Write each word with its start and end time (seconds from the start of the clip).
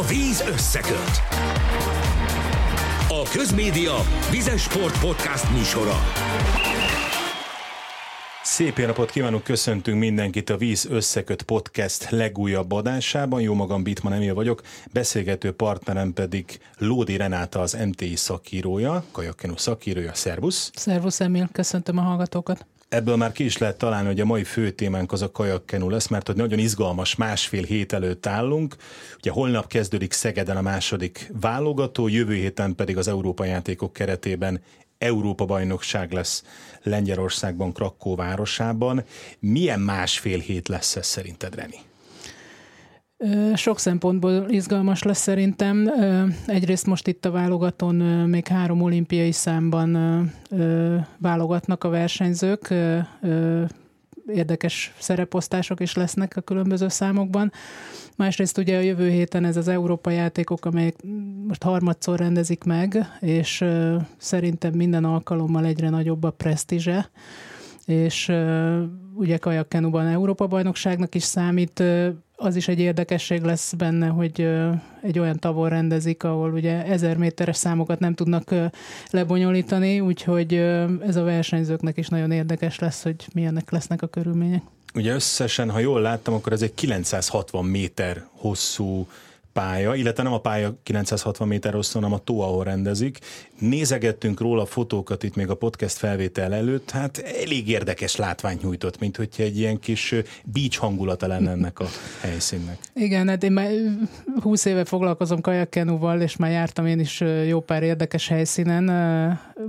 A 0.00 0.04
víz 0.04 0.40
összeköt. 0.40 1.22
A 3.08 3.28
Közmédia 3.32 3.94
Vizes 4.30 4.62
Sport 4.62 5.00
Podcast 5.00 5.50
műsora. 5.50 5.96
Szép 8.42 8.86
napot 8.86 9.10
kívánok, 9.10 9.42
köszöntünk 9.42 9.98
mindenkit 9.98 10.50
a 10.50 10.56
Víz 10.56 10.86
Összeköt 10.90 11.42
Podcast 11.42 12.10
legújabb 12.10 12.72
adásában. 12.72 13.40
Jó 13.40 13.54
magam 13.54 13.82
Bitman 13.82 14.12
Emil 14.12 14.34
vagyok, 14.34 14.62
beszélgető 14.92 15.52
partnerem 15.52 16.12
pedig 16.12 16.60
Lódi 16.78 17.16
Renáta, 17.16 17.60
az 17.60 17.76
MTI 17.86 18.16
szakírója, 18.16 19.04
kajakkenu 19.12 19.56
szakírója. 19.56 20.14
Szervusz! 20.14 20.70
Szervusz 20.74 21.20
Emil, 21.20 21.48
köszöntöm 21.52 21.98
a 21.98 22.02
hallgatókat! 22.02 22.66
Ebből 22.90 23.16
már 23.16 23.32
ki 23.32 23.44
is 23.44 23.58
lehet 23.58 23.78
találni, 23.78 24.06
hogy 24.06 24.20
a 24.20 24.24
mai 24.24 24.44
fő 24.44 24.70
témánk 24.70 25.12
az 25.12 25.22
a 25.22 25.30
kajakkenu 25.30 25.88
lesz, 25.88 26.08
mert 26.08 26.26
hogy 26.26 26.36
nagyon 26.36 26.58
izgalmas 26.58 27.16
másfél 27.16 27.62
hét 27.62 27.92
előtt 27.92 28.26
állunk. 28.26 28.76
Ugye 29.18 29.30
holnap 29.30 29.66
kezdődik 29.66 30.12
Szegeden 30.12 30.56
a 30.56 30.60
második 30.62 31.32
válogató, 31.40 32.08
jövő 32.08 32.34
héten 32.34 32.74
pedig 32.74 32.96
az 32.96 33.08
Európa 33.08 33.44
játékok 33.44 33.92
keretében 33.92 34.62
Európa 34.98 35.44
bajnokság 35.44 36.12
lesz 36.12 36.44
Lengyelországban, 36.82 37.72
Krakó 37.72 38.14
városában. 38.14 39.04
Milyen 39.38 39.80
másfél 39.80 40.38
hét 40.38 40.68
lesz 40.68 40.96
ez 40.96 41.06
szerinted, 41.06 41.54
Reni? 41.54 41.89
Sok 43.54 43.78
szempontból 43.78 44.46
izgalmas 44.48 45.02
lesz 45.02 45.20
szerintem. 45.20 45.90
Egyrészt 46.46 46.86
most 46.86 47.06
itt 47.06 47.24
a 47.24 47.30
válogatón 47.30 47.94
még 48.28 48.46
három 48.46 48.82
olimpiai 48.82 49.32
számban 49.32 49.98
válogatnak 51.18 51.84
a 51.84 51.88
versenyzők, 51.88 52.74
érdekes 54.26 54.94
szereposztások 54.98 55.80
is 55.80 55.94
lesznek 55.94 56.36
a 56.36 56.40
különböző 56.40 56.88
számokban. 56.88 57.52
Másrészt 58.16 58.58
ugye 58.58 58.76
a 58.76 58.80
jövő 58.80 59.10
héten 59.10 59.44
ez 59.44 59.56
az 59.56 59.68
Európa 59.68 60.10
játékok, 60.10 60.64
amelyek 60.64 60.94
most 61.46 61.62
harmadszor 61.62 62.18
rendezik 62.18 62.64
meg, 62.64 63.06
és 63.20 63.64
szerintem 64.16 64.72
minden 64.72 65.04
alkalommal 65.04 65.64
egyre 65.64 65.88
nagyobb 65.88 66.24
a 66.24 66.30
presztízse, 66.30 67.10
és 67.90 68.32
ugye 69.14 69.36
kajakkenuban 69.36 70.06
Európa 70.06 70.46
bajnokságnak 70.46 71.14
is 71.14 71.22
számít, 71.22 71.82
az 72.36 72.56
is 72.56 72.68
egy 72.68 72.78
érdekesség 72.78 73.42
lesz 73.42 73.72
benne, 73.72 74.06
hogy 74.06 74.48
egy 75.02 75.18
olyan 75.18 75.38
tavon 75.38 75.68
rendezik, 75.68 76.24
ahol 76.24 76.52
ugye 76.52 76.84
ezer 76.84 77.16
méteres 77.16 77.56
számokat 77.56 77.98
nem 77.98 78.14
tudnak 78.14 78.54
lebonyolítani, 79.10 80.00
úgyhogy 80.00 80.54
ez 81.06 81.16
a 81.16 81.22
versenyzőknek 81.22 81.96
is 81.96 82.08
nagyon 82.08 82.30
érdekes 82.30 82.78
lesz, 82.78 83.02
hogy 83.02 83.26
milyenek 83.34 83.70
lesznek 83.70 84.02
a 84.02 84.06
körülmények. 84.06 84.62
Ugye 84.94 85.14
összesen, 85.14 85.70
ha 85.70 85.78
jól 85.78 86.00
láttam, 86.00 86.34
akkor 86.34 86.52
ez 86.52 86.62
egy 86.62 86.74
960 86.74 87.64
méter 87.64 88.26
hosszú 88.32 89.06
pálya, 89.52 89.94
illetve 89.94 90.22
nem 90.22 90.32
a 90.32 90.40
pálya 90.40 90.78
960 90.82 91.48
méter 91.48 91.72
hosszú, 91.72 91.98
hanem 91.98 92.12
a 92.12 92.18
tó, 92.18 92.40
ahol 92.40 92.64
rendezik. 92.64 93.18
Nézegettünk 93.58 94.40
róla 94.40 94.66
fotókat 94.66 95.22
itt 95.22 95.34
még 95.34 95.48
a 95.48 95.54
podcast 95.54 95.96
felvétel 95.96 96.54
előtt, 96.54 96.90
hát 96.90 97.18
elég 97.18 97.68
érdekes 97.68 98.16
látványt 98.16 98.62
nyújtott, 98.62 98.98
mint 98.98 99.16
hogyha 99.16 99.42
egy 99.42 99.58
ilyen 99.58 99.78
kis 99.78 100.14
beach 100.44 100.78
hangulata 100.78 101.26
lenne 101.26 101.50
ennek 101.50 101.78
a 101.80 101.86
helyszínnek. 102.20 102.78
Igen, 102.94 103.28
hát 103.28 103.42
én 103.42 103.52
már 103.52 103.70
20 104.40 104.64
éve 104.64 104.84
foglalkozom 104.84 105.40
kajakkenúval, 105.40 106.20
és 106.20 106.36
már 106.36 106.50
jártam 106.50 106.86
én 106.86 107.00
is 107.00 107.24
jó 107.46 107.60
pár 107.60 107.82
érdekes 107.82 108.28
helyszínen. 108.28 108.90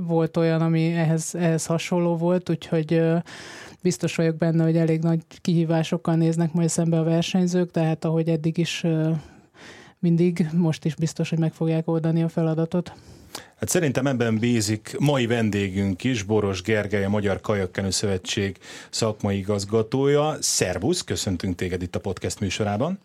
Volt 0.08 0.38
olyan, 0.38 0.62
ami 0.62 0.94
ehhez, 0.94 1.36
ehhez 1.36 1.66
hasonló 1.66 2.18
volt, 2.18 2.50
úgyhogy 2.50 3.02
biztos 3.82 4.16
vagyok 4.16 4.38
benne, 4.38 4.64
hogy 4.64 4.78
elég 4.78 5.02
nagy 5.02 5.20
kihívásokkal 5.42 6.16
néznek 6.16 6.54
majd 6.54 6.70
szembe 6.70 7.00
a 7.00 7.04
versenyzők, 7.04 7.72
tehát 7.72 8.06
ahogy 8.06 8.30
eddig 8.30 8.58
is 8.58 8.86
mindig, 10.02 10.46
most 10.54 10.86
is 10.86 10.96
biztos, 10.96 11.30
hogy 11.30 11.40
meg 11.40 11.54
fogják 11.54 11.88
oldani 11.88 12.24
a 12.24 12.30
feladatot. 12.30 12.94
Hát 13.56 13.70
szerintem 13.70 14.08
ebben 14.08 14.40
bízik 14.40 14.96
mai 15.00 15.28
vendégünk 15.28 16.04
is, 16.04 16.24
Boros 16.24 16.62
Gergely, 16.62 17.04
a 17.04 17.10
Magyar 17.10 17.42
Kajakkenő 17.42 17.90
Szövetség 17.90 18.58
szakmai 18.90 19.38
igazgatója. 19.38 20.36
Szervusz, 20.40 21.04
köszöntünk 21.04 21.56
téged 21.56 21.82
itt 21.82 21.96
a 21.96 22.00
podcast 22.00 22.40
műsorában. 22.40 23.00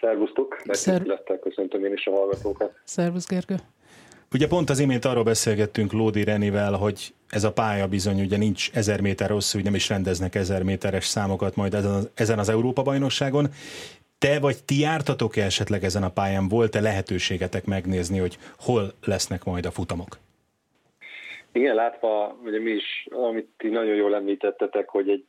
Szervusztok, 0.00 0.62
Szer- 0.70 1.06
köszöntöm 1.42 1.84
én 1.84 1.92
is 1.92 2.06
a 2.06 2.10
hallgatókat. 2.10 2.72
Szervusz 2.84 3.26
Gergő. 3.26 3.56
Ugye 4.32 4.46
pont 4.46 4.70
az 4.70 4.78
imént 4.78 5.04
arról 5.04 5.22
beszélgettünk 5.22 5.92
Lódi 5.92 6.24
Renivel, 6.24 6.72
hogy 6.72 7.14
ez 7.28 7.44
a 7.44 7.52
pálya 7.52 7.86
bizony 7.86 8.20
ugye 8.20 8.36
nincs 8.36 8.70
ezer 8.72 9.00
méter 9.00 9.30
hosszú, 9.30 9.58
úgy 9.58 9.64
nem 9.64 9.74
is 9.74 9.88
rendeznek 9.88 10.34
ezer 10.34 10.62
méteres 10.62 11.06
számokat 11.06 11.56
majd 11.56 11.74
ezen 11.74 11.90
az, 11.90 12.08
ezen 12.14 12.38
az 12.38 12.48
Európa-bajnokságon. 12.48 13.48
Te 14.18 14.40
vagy 14.40 14.64
ti 14.64 14.80
jártatok 14.80 15.36
-e 15.36 15.44
esetleg 15.44 15.82
ezen 15.82 16.02
a 16.02 16.10
pályán? 16.10 16.48
Volt-e 16.48 16.80
lehetőségetek 16.80 17.64
megnézni, 17.66 18.18
hogy 18.18 18.38
hol 18.58 18.82
lesznek 19.06 19.44
majd 19.44 19.64
a 19.66 19.70
futamok? 19.70 20.08
Igen, 21.52 21.74
látva, 21.74 22.38
ugye 22.44 22.60
mi 22.60 22.70
is, 22.70 23.06
amit 23.10 23.48
ti 23.56 23.68
nagyon 23.68 23.94
jól 23.94 24.14
említettetek, 24.14 24.88
hogy 24.88 25.08
egy, 25.08 25.24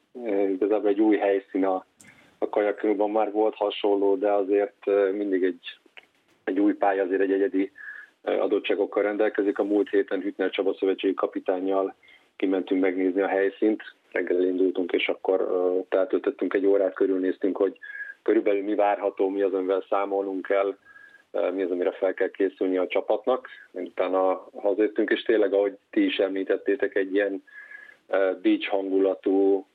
igazából 0.51 0.89
egy 0.89 1.01
új 1.01 1.17
helyszín 1.17 1.65
a, 1.65 1.85
a 2.37 2.49
kajakkőben 2.49 3.09
már 3.09 3.31
volt 3.31 3.55
hasonló, 3.55 4.15
de 4.15 4.31
azért 4.31 4.85
mindig 5.11 5.43
egy, 5.43 5.77
egy 6.43 6.59
új 6.59 6.73
pálya, 6.73 7.03
azért 7.03 7.21
egy 7.21 7.31
egyedi 7.31 7.71
adottságokkal 8.21 9.03
rendelkezik. 9.03 9.59
A 9.59 9.63
múlt 9.63 9.89
héten 9.89 10.21
Hütner 10.21 10.49
Csaba 10.49 10.73
szövetségi 10.73 11.13
kapitányjal 11.13 11.95
kimentünk 12.35 12.81
megnézni 12.81 13.21
a 13.21 13.27
helyszínt, 13.27 13.81
reggel 14.11 14.43
indultunk, 14.43 14.91
és 14.91 15.07
akkor 15.07 15.41
uh, 15.41 15.85
eltöltöttünk 15.89 16.53
egy 16.53 16.65
órát, 16.65 16.93
körülnéztünk, 16.93 17.57
hogy 17.57 17.77
körülbelül 18.23 18.63
mi 18.63 18.75
várható, 18.75 19.29
mi 19.29 19.41
az, 19.41 19.53
amivel 19.53 19.85
számolnunk 19.89 20.45
kell, 20.45 20.77
mi 21.31 21.63
az, 21.63 21.71
amire 21.71 21.91
fel 21.91 22.13
kell 22.13 22.29
készülni 22.29 22.77
a 22.77 22.87
csapatnak. 22.87 23.47
Utána 23.71 24.47
hazajöttünk, 24.55 25.09
és 25.09 25.21
tényleg, 25.21 25.53
ahogy 25.53 25.77
ti 25.89 26.05
is 26.05 26.17
említettétek, 26.17 26.95
egy 26.95 27.13
ilyen 27.13 27.43
beach 28.41 28.69
hangulatú 28.69 29.65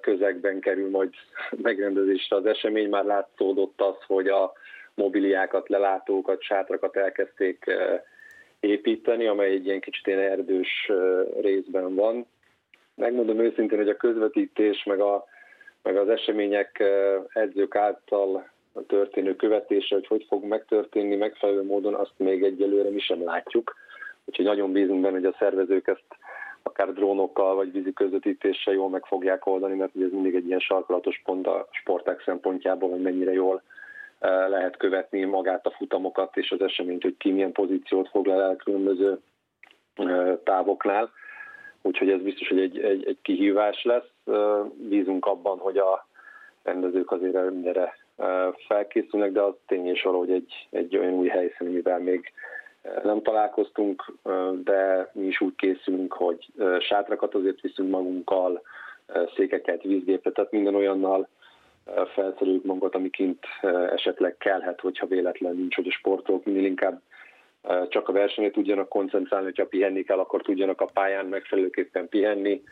közegben 0.00 0.60
kerül 0.60 0.90
majd 0.90 1.10
megrendezésre 1.62 2.36
az 2.36 2.46
esemény. 2.46 2.88
Már 2.88 3.04
látszódott 3.04 3.80
az, 3.80 3.96
hogy 4.06 4.28
a 4.28 4.52
mobiliákat, 4.94 5.68
lelátókat, 5.68 6.42
sátrakat 6.42 6.96
elkezdték 6.96 7.64
építeni, 8.60 9.26
amely 9.26 9.50
egy 9.50 9.66
ilyen 9.66 9.80
kicsit 9.80 10.06
ilyen 10.06 10.18
erdős 10.18 10.90
részben 11.40 11.94
van. 11.94 12.26
Megmondom 12.94 13.38
őszintén, 13.38 13.78
hogy 13.78 13.88
a 13.88 13.96
közvetítés, 13.96 14.84
meg, 14.84 15.00
a, 15.00 15.24
meg 15.82 15.96
az 15.96 16.08
események 16.08 16.82
edzők 17.32 17.76
által 17.76 18.50
történő 18.86 19.36
követése, 19.36 19.94
hogy 19.94 20.06
hogy 20.06 20.24
fog 20.28 20.44
megtörténni 20.44 21.16
megfelelő 21.16 21.62
módon, 21.62 21.94
azt 21.94 22.12
még 22.16 22.42
egyelőre 22.42 22.90
mi 22.90 22.98
sem 22.98 23.24
látjuk. 23.24 23.76
Úgyhogy 24.24 24.44
nagyon 24.44 24.72
bízunk 24.72 25.00
benne, 25.00 25.14
hogy 25.14 25.24
a 25.24 25.36
szervezők 25.38 25.88
ezt 25.88 26.16
akár 26.62 26.92
drónokkal 26.92 27.54
vagy 27.54 27.72
vízi 27.72 27.92
közvetítéssel 27.92 28.74
jól 28.74 28.88
meg 28.88 29.04
fogják 29.04 29.46
oldani, 29.46 29.74
mert 29.74 29.90
ez 29.96 30.10
mindig 30.10 30.34
egy 30.34 30.46
ilyen 30.46 30.58
sarkalatos 30.58 31.20
pont 31.24 31.46
a 31.46 31.68
sporták 31.70 32.22
szempontjából, 32.22 32.90
hogy 32.90 33.00
mennyire 33.00 33.32
jól 33.32 33.62
lehet 34.48 34.76
követni 34.76 35.24
magát 35.24 35.66
a 35.66 35.70
futamokat 35.70 36.36
és 36.36 36.50
az 36.50 36.60
eseményt, 36.60 37.02
hogy 37.02 37.16
ki 37.16 37.30
milyen 37.30 37.52
pozíciót 37.52 38.08
foglal 38.08 38.42
el 38.42 38.56
különböző 38.56 39.18
távoknál. 40.44 41.10
Úgyhogy 41.88 42.10
ez 42.10 42.20
biztos, 42.20 42.48
hogy 42.48 42.60
egy, 42.60 42.78
egy, 42.78 43.06
egy 43.06 43.18
kihívás 43.22 43.84
lesz. 43.84 44.10
Bízunk 44.74 45.26
abban, 45.26 45.58
hogy 45.58 45.78
a 45.78 46.06
rendezők 46.62 47.10
azért 47.10 47.50
mindenre 47.50 47.98
felkészülnek, 48.66 49.32
de 49.32 49.40
az 49.40 49.54
tény 49.66 49.86
és 49.86 50.02
hogy 50.02 50.30
egy, 50.30 50.68
egy 50.70 50.96
olyan 50.96 51.12
új 51.12 51.28
helyszín, 51.28 51.66
amivel 51.68 51.98
még 51.98 52.32
nem 53.02 53.22
találkoztunk, 53.22 54.12
de 54.64 55.10
mi 55.12 55.26
is 55.26 55.40
úgy 55.40 55.54
készülünk, 55.56 56.12
hogy 56.12 56.46
sátrakat 56.80 57.34
azért 57.34 57.60
viszünk 57.60 57.90
magunkkal, 57.90 58.62
székeket, 59.36 59.82
vízgépet, 59.82 60.34
tehát 60.34 60.52
minden 60.52 60.74
olyannal 60.74 61.28
felszereljük 62.14 62.64
magunkat, 62.64 62.94
ami 62.94 63.10
esetleg 63.90 64.36
kellhet, 64.38 64.80
hogyha 64.80 65.06
véletlen 65.06 65.54
nincs, 65.54 65.74
hogy 65.74 65.86
a 65.86 65.92
sportolók 65.92 66.44
minél 66.44 66.64
inkább 66.64 67.00
csak 67.88 68.08
a 68.08 68.12
versenyre 68.12 68.50
tudjanak 68.50 68.88
koncentrálni, 68.88 69.46
hogyha 69.46 69.66
pihenni 69.66 70.02
kell, 70.02 70.18
akkor 70.18 70.42
tudjanak 70.42 70.80
a 70.80 70.90
pályán 70.92 71.26
megfelelőképpen 71.26 72.08
pihenni. 72.08 72.62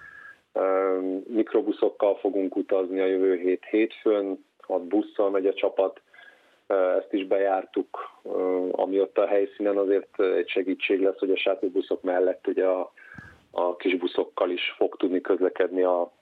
Mikrobuszokkal 1.26 2.16
fogunk 2.16 2.56
utazni 2.56 3.00
a 3.00 3.06
jövő 3.06 3.37
hét 3.37 3.64
hétfőn, 3.70 4.44
hat 4.60 4.82
busszal 4.82 5.31
megy 5.31 5.46
a 5.46 5.54
csapat, 5.54 6.00
ezt 6.98 7.12
is 7.12 7.26
bejártuk, 7.26 8.10
ami 8.70 9.00
ott 9.00 9.19
a 9.19 9.26
helyszínen 9.26 9.76
azért 9.76 10.20
egy 10.20 10.48
segítség 10.48 11.00
lesz, 11.00 11.19
hogy 11.19 11.31
a 11.31 11.37
sátorbuszok 11.37 12.02
mellett 12.02 12.46
ugye 12.46 12.64
a, 12.64 12.92
a 13.50 13.76
kis 13.76 13.96
buszokkal 13.96 14.50
is 14.50 14.75
fog 14.76 14.96
tudni 14.96 15.20
közlekedni 15.20 15.82
a, 15.82 16.12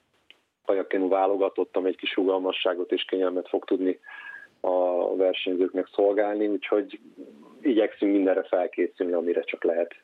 kajakenu 0.65 1.09
válogatott, 1.09 1.77
egy 1.85 1.97
kis 1.97 2.17
rugalmasságot 2.17 2.93
és 2.93 3.05
kényelmet 3.05 3.49
fog 3.49 3.65
tudni 3.65 3.99
a 4.61 5.17
versenyzőknek 5.17 5.89
szolgálni, 5.95 6.47
úgyhogy 6.47 7.01
igyekszünk 7.67 8.13
mindenre 8.13 8.43
felkészülni, 8.43 9.13
amire 9.13 9.41
csak 9.41 9.65
lehet. 9.65 9.95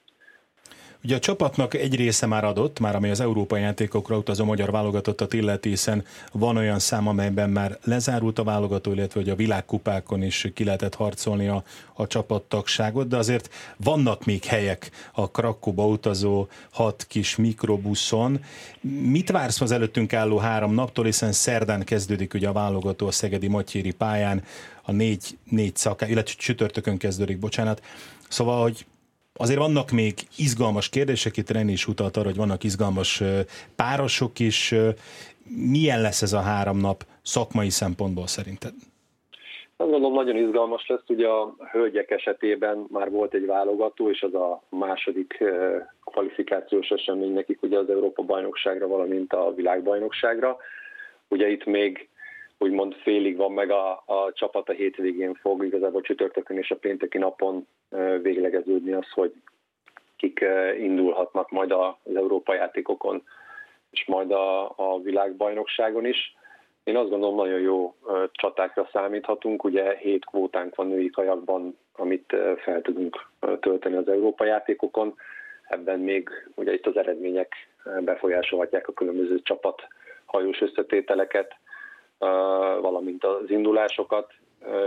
Ugye 1.05 1.17
a 1.17 1.19
csapatnak 1.19 1.75
egy 1.75 1.95
része 1.95 2.27
már 2.27 2.45
adott, 2.45 2.81
már 2.81 2.95
ami 2.95 3.11
az 3.11 3.21
európai 3.21 3.61
játékokra 3.61 4.17
utazó 4.17 4.45
magyar 4.45 4.71
válogatottat 4.71 5.33
illeti, 5.33 5.69
hiszen 5.69 6.05
van 6.33 6.57
olyan 6.57 6.79
szám, 6.79 7.09
amelyben 7.09 7.51
már 7.51 7.79
lezárult 7.85 8.39
a 8.39 8.45
válogató, 8.45 8.93
illetve 8.93 9.21
hogy 9.21 9.31
a 9.31 9.35
világkupákon 9.35 10.23
is 10.23 10.51
ki 10.55 10.65
lehetett 10.65 10.95
harcolni 10.95 11.49
a, 11.49 11.65
a 11.95 12.07
csapattagságot, 12.07 13.09
de 13.09 13.17
azért 13.17 13.51
vannak 13.77 14.25
még 14.25 14.45
helyek 14.45 14.91
a 15.13 15.31
Krakóba 15.31 15.87
utazó 15.87 16.49
hat 16.71 17.05
kis 17.09 17.37
mikrobuszon. 17.37 18.45
Mit 18.81 19.31
vársz 19.31 19.61
az 19.61 19.71
előttünk 19.71 20.13
álló 20.13 20.37
három 20.37 20.75
naptól, 20.75 21.05
hiszen 21.05 21.33
szerdán 21.33 21.85
kezdődik 21.85 22.35
ugye 22.35 22.49
a 22.49 22.53
válogató 22.53 23.07
a 23.07 23.11
Szegedi 23.11 23.49
Matyéri 23.49 23.93
pályán, 23.93 24.43
a 24.83 24.93
négy, 24.93 25.39
négy 25.45 25.77
szaká, 25.77 26.07
illetve 26.07 26.35
csütörtökön 26.37 26.97
kezdődik, 26.97 27.39
bocsánat. 27.39 27.83
Szóval, 28.29 28.63
hogy 28.63 28.87
Azért 29.45 29.59
vannak 29.59 29.91
még 29.91 30.13
izgalmas 30.37 30.89
kérdések, 30.89 31.37
itt 31.37 31.51
René 31.51 31.73
is 31.73 31.87
utalt 31.87 32.17
arra, 32.17 32.27
hogy 32.27 32.37
vannak 32.37 32.65
izgalmas 32.65 33.23
párosok 33.77 34.39
is. 34.39 34.75
Milyen 35.73 36.01
lesz 36.01 36.23
ez 36.23 36.33
a 36.33 36.41
három 36.41 36.79
nap 36.79 37.03
szakmai 37.23 37.71
szempontból 37.71 38.27
szerinted? 38.27 38.73
Azt 39.77 39.91
gondolom 39.91 40.13
nagyon 40.13 40.37
izgalmas 40.37 40.87
lesz, 40.87 41.09
ugye 41.09 41.29
a 41.29 41.55
hölgyek 41.71 42.11
esetében 42.11 42.87
már 42.91 43.11
volt 43.11 43.35
egy 43.35 43.47
válogató, 43.47 44.11
és 44.11 44.23
az 44.23 44.35
a 44.35 44.63
második 44.69 45.45
kvalifikációs 46.05 46.89
esemény 46.89 47.33
nekik 47.33 47.63
ugye 47.63 47.79
az 47.79 47.91
Európa 47.91 48.23
bajnokságra, 48.23 48.87
valamint 48.87 49.33
a 49.33 49.53
világbajnokságra. 49.55 50.57
Ugye 51.29 51.49
itt 51.49 51.65
még 51.65 52.09
úgymond 52.59 52.95
félig 52.95 53.37
van 53.37 53.53
meg 53.53 53.71
a, 53.71 53.91
a 53.91 54.33
csapat 54.35 54.69
a 54.69 54.73
hétvégén 54.73 55.35
fog 55.35 55.65
igazából 55.65 56.01
csütörtökön 56.01 56.57
és 56.57 56.71
a 56.71 56.77
pénteki 56.77 57.19
napon 57.19 57.67
véglegeződni 58.23 58.93
az, 58.93 59.11
hogy 59.11 59.33
kik 60.17 60.45
indulhatnak 60.79 61.51
majd 61.51 61.71
az 61.71 62.15
Európa 62.15 62.55
játékokon 62.55 63.23
és 63.91 64.05
majd 64.07 64.31
a, 64.31 64.73
a 64.77 65.01
világbajnokságon 65.03 66.07
is. 66.07 66.37
Én 66.85 66.97
azt 66.97 67.11
gondolom, 67.11 67.37
nagyon 67.37 67.61
jó 67.61 67.95
csatákra 68.33 68.89
számíthatunk. 68.93 69.65
Ugye 69.65 69.97
hét 69.97 70.25
kvótánk 70.25 70.75
van 70.75 70.87
női 70.87 71.11
kajakban, 71.11 71.79
amit 71.93 72.37
fel 72.57 72.83
tudunk 72.83 73.29
tölteni 73.61 73.97
az 73.97 74.09
Európa 74.09 74.45
játékokon. 74.45 75.15
Ebben 75.69 75.99
még 75.99 76.29
ugye 76.55 76.73
itt 76.73 76.87
az 76.87 76.97
eredmények 76.97 77.55
befolyásolhatják 78.01 78.89
a 78.89 78.93
különböző 78.93 79.43
csapat 79.43 79.87
hajós 80.25 80.61
összetételeket, 80.61 81.55
valamint 82.81 83.25
az 83.25 83.51
indulásokat. 83.51 84.33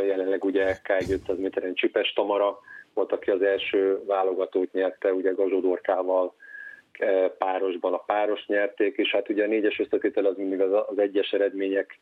Jelenleg 0.05 0.43
ugye 0.43 0.75
K500 0.83 1.37
méteren 1.37 1.73
Csipes 1.73 2.13
Tamara 2.13 2.59
volt, 2.93 3.11
aki 3.11 3.31
az 3.31 3.41
első 3.41 4.03
válogatót 4.05 4.71
nyerte, 4.71 5.13
ugye 5.13 5.31
Gazsodorkával 5.31 6.33
párosban 7.37 7.93
a 7.93 7.97
páros 7.97 8.45
nyerték, 8.45 8.97
és 8.97 9.11
hát 9.11 9.29
ugye 9.29 9.43
a 9.43 9.47
négyes 9.47 9.79
összetétel 9.79 10.25
az 10.25 10.37
mindig 10.37 10.61
az, 10.61 10.97
egyes 10.97 11.31
eredmények 11.31 11.99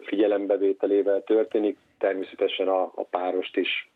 figyelembevételével 0.00 1.22
történik, 1.24 1.78
természetesen 1.98 2.68
a, 2.68 2.82
a 2.82 3.04
párost 3.10 3.56
is 3.56 3.90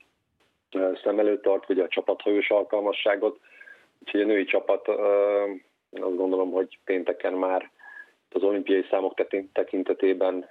szem 1.02 1.18
előtt 1.18 1.42
tart, 1.42 1.68
ugye 1.68 1.82
a 1.82 1.88
csapathajós 1.88 2.50
alkalmasságot, 2.50 3.38
úgyhogy 3.98 4.20
a 4.20 4.26
női 4.26 4.44
csapat 4.44 4.88
azt 4.88 6.16
gondolom, 6.16 6.50
hogy 6.50 6.78
pénteken 6.84 7.32
már 7.32 7.70
az 8.30 8.42
olimpiai 8.42 8.86
számok 8.90 9.14
tekintetében 9.52 10.48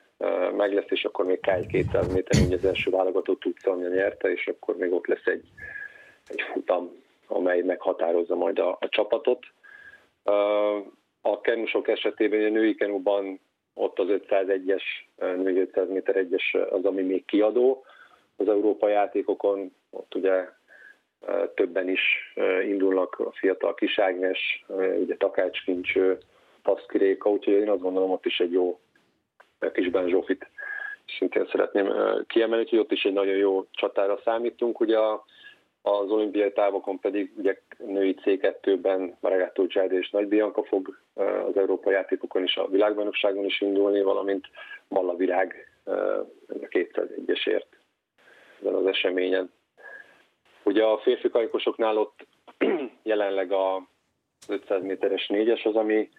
meg 0.56 0.74
lesz, 0.74 0.90
és 0.90 1.04
akkor 1.04 1.26
még 1.26 1.40
K1 1.42 1.66
200 1.72 2.14
méter, 2.14 2.42
ugye 2.46 2.56
az 2.56 2.66
első 2.66 2.92
válogató 2.92 3.36
Tucania 3.36 3.90
nyerte, 3.90 4.32
és 4.32 4.48
akkor 4.48 4.78
még 4.78 4.92
ott 4.92 5.08
lesz 5.08 5.26
egy, 5.26 5.44
egy 6.28 6.42
futam, 6.42 7.04
amely 7.28 7.62
meghatározza 7.62 8.36
majd 8.36 8.60
a, 8.60 8.78
a 8.80 8.90
csapatot. 8.90 9.46
A 11.22 11.42
kenusok 11.42 11.88
esetében 11.88 12.46
a 12.46 12.50
női 12.50 12.76
kenuban 12.76 13.40
ott 13.74 14.00
az 14.00 14.08
501-es, 14.10 14.84
női 15.18 15.60
500 15.60 15.90
méter 15.90 16.16
egyes 16.16 16.56
az, 16.70 16.86
ami 16.86 17.02
még 17.02 17.26
kiadó 17.26 17.86
az 18.36 18.48
Európa 18.48 18.88
játékokon, 18.88 19.76
ott 19.90 20.16
ugye 20.16 20.48
többen 21.56 21.90
is 21.90 22.34
indulnak, 22.68 23.20
a 23.20 23.32
fiatal 23.32 23.74
Kiságnes, 23.74 24.66
ugye 25.00 25.16
Takács 25.18 25.64
Kincső, 25.64 26.18
Paszki 26.64 26.98
Réka, 26.98 27.30
úgyhogy 27.30 27.54
én 27.54 27.70
azt 27.70 27.82
gondolom, 27.82 28.12
ott 28.12 28.26
is 28.26 28.40
egy 28.40 28.52
jó 28.52 28.80
Kisben 29.74 30.10
Zsófit 30.10 30.50
szintén 31.18 31.48
szeretném 31.52 31.94
kiemelni, 32.28 32.66
hogy 32.70 32.80
ott 32.80 32.92
is 32.92 33.04
egy 33.04 33.14
nagyon 33.14 33.36
jó 33.36 33.66
csatára 33.72 34.20
számítunk. 34.24 34.80
Ugye 34.80 34.98
az 35.82 36.10
olimpiai 36.10 36.52
távokon 36.52 37.00
pedig 37.00 37.32
ugye 37.38 37.62
női 37.78 38.16
C2-ben 38.24 39.18
Maragato 39.20 39.68
Csáde 39.68 39.98
és 39.98 40.10
Nagy 40.10 40.28
Bianca 40.28 40.64
fog 40.64 41.00
az 41.48 41.58
Európai 41.58 41.94
játékokon 41.94 42.44
is, 42.44 42.58
a 42.58 42.68
világbajnokságon 42.68 43.46
is 43.46 43.62
indulni, 43.62 44.02
valamint 44.02 44.48
Malla 44.88 45.16
Virág 45.16 45.68
a 45.86 45.92
201-esért 46.48 47.66
ezen 48.62 48.74
az 48.74 48.86
eseményen. 48.86 49.52
Ugye 50.64 50.84
a 50.84 50.98
férfi 50.98 51.30
kajkosoknál 51.30 51.98
ott 51.98 52.28
jelenleg 53.04 53.52
a 53.52 53.88
500 54.48 54.84
méteres 54.84 55.28
négyes 55.28 55.66
az, 55.66 55.76
ami 55.76 56.10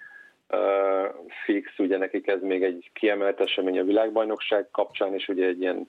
fix, 1.45 1.79
ugye 1.79 1.99
nekik 1.99 2.27
ez 2.27 2.41
még 2.41 2.63
egy 2.63 2.91
kiemelt 2.93 3.41
esemény 3.41 3.79
a 3.79 3.85
világbajnokság 3.85 4.69
kapcsán, 4.71 5.15
és 5.15 5.29
ugye 5.29 5.47
egy 5.47 5.61
ilyen 5.61 5.89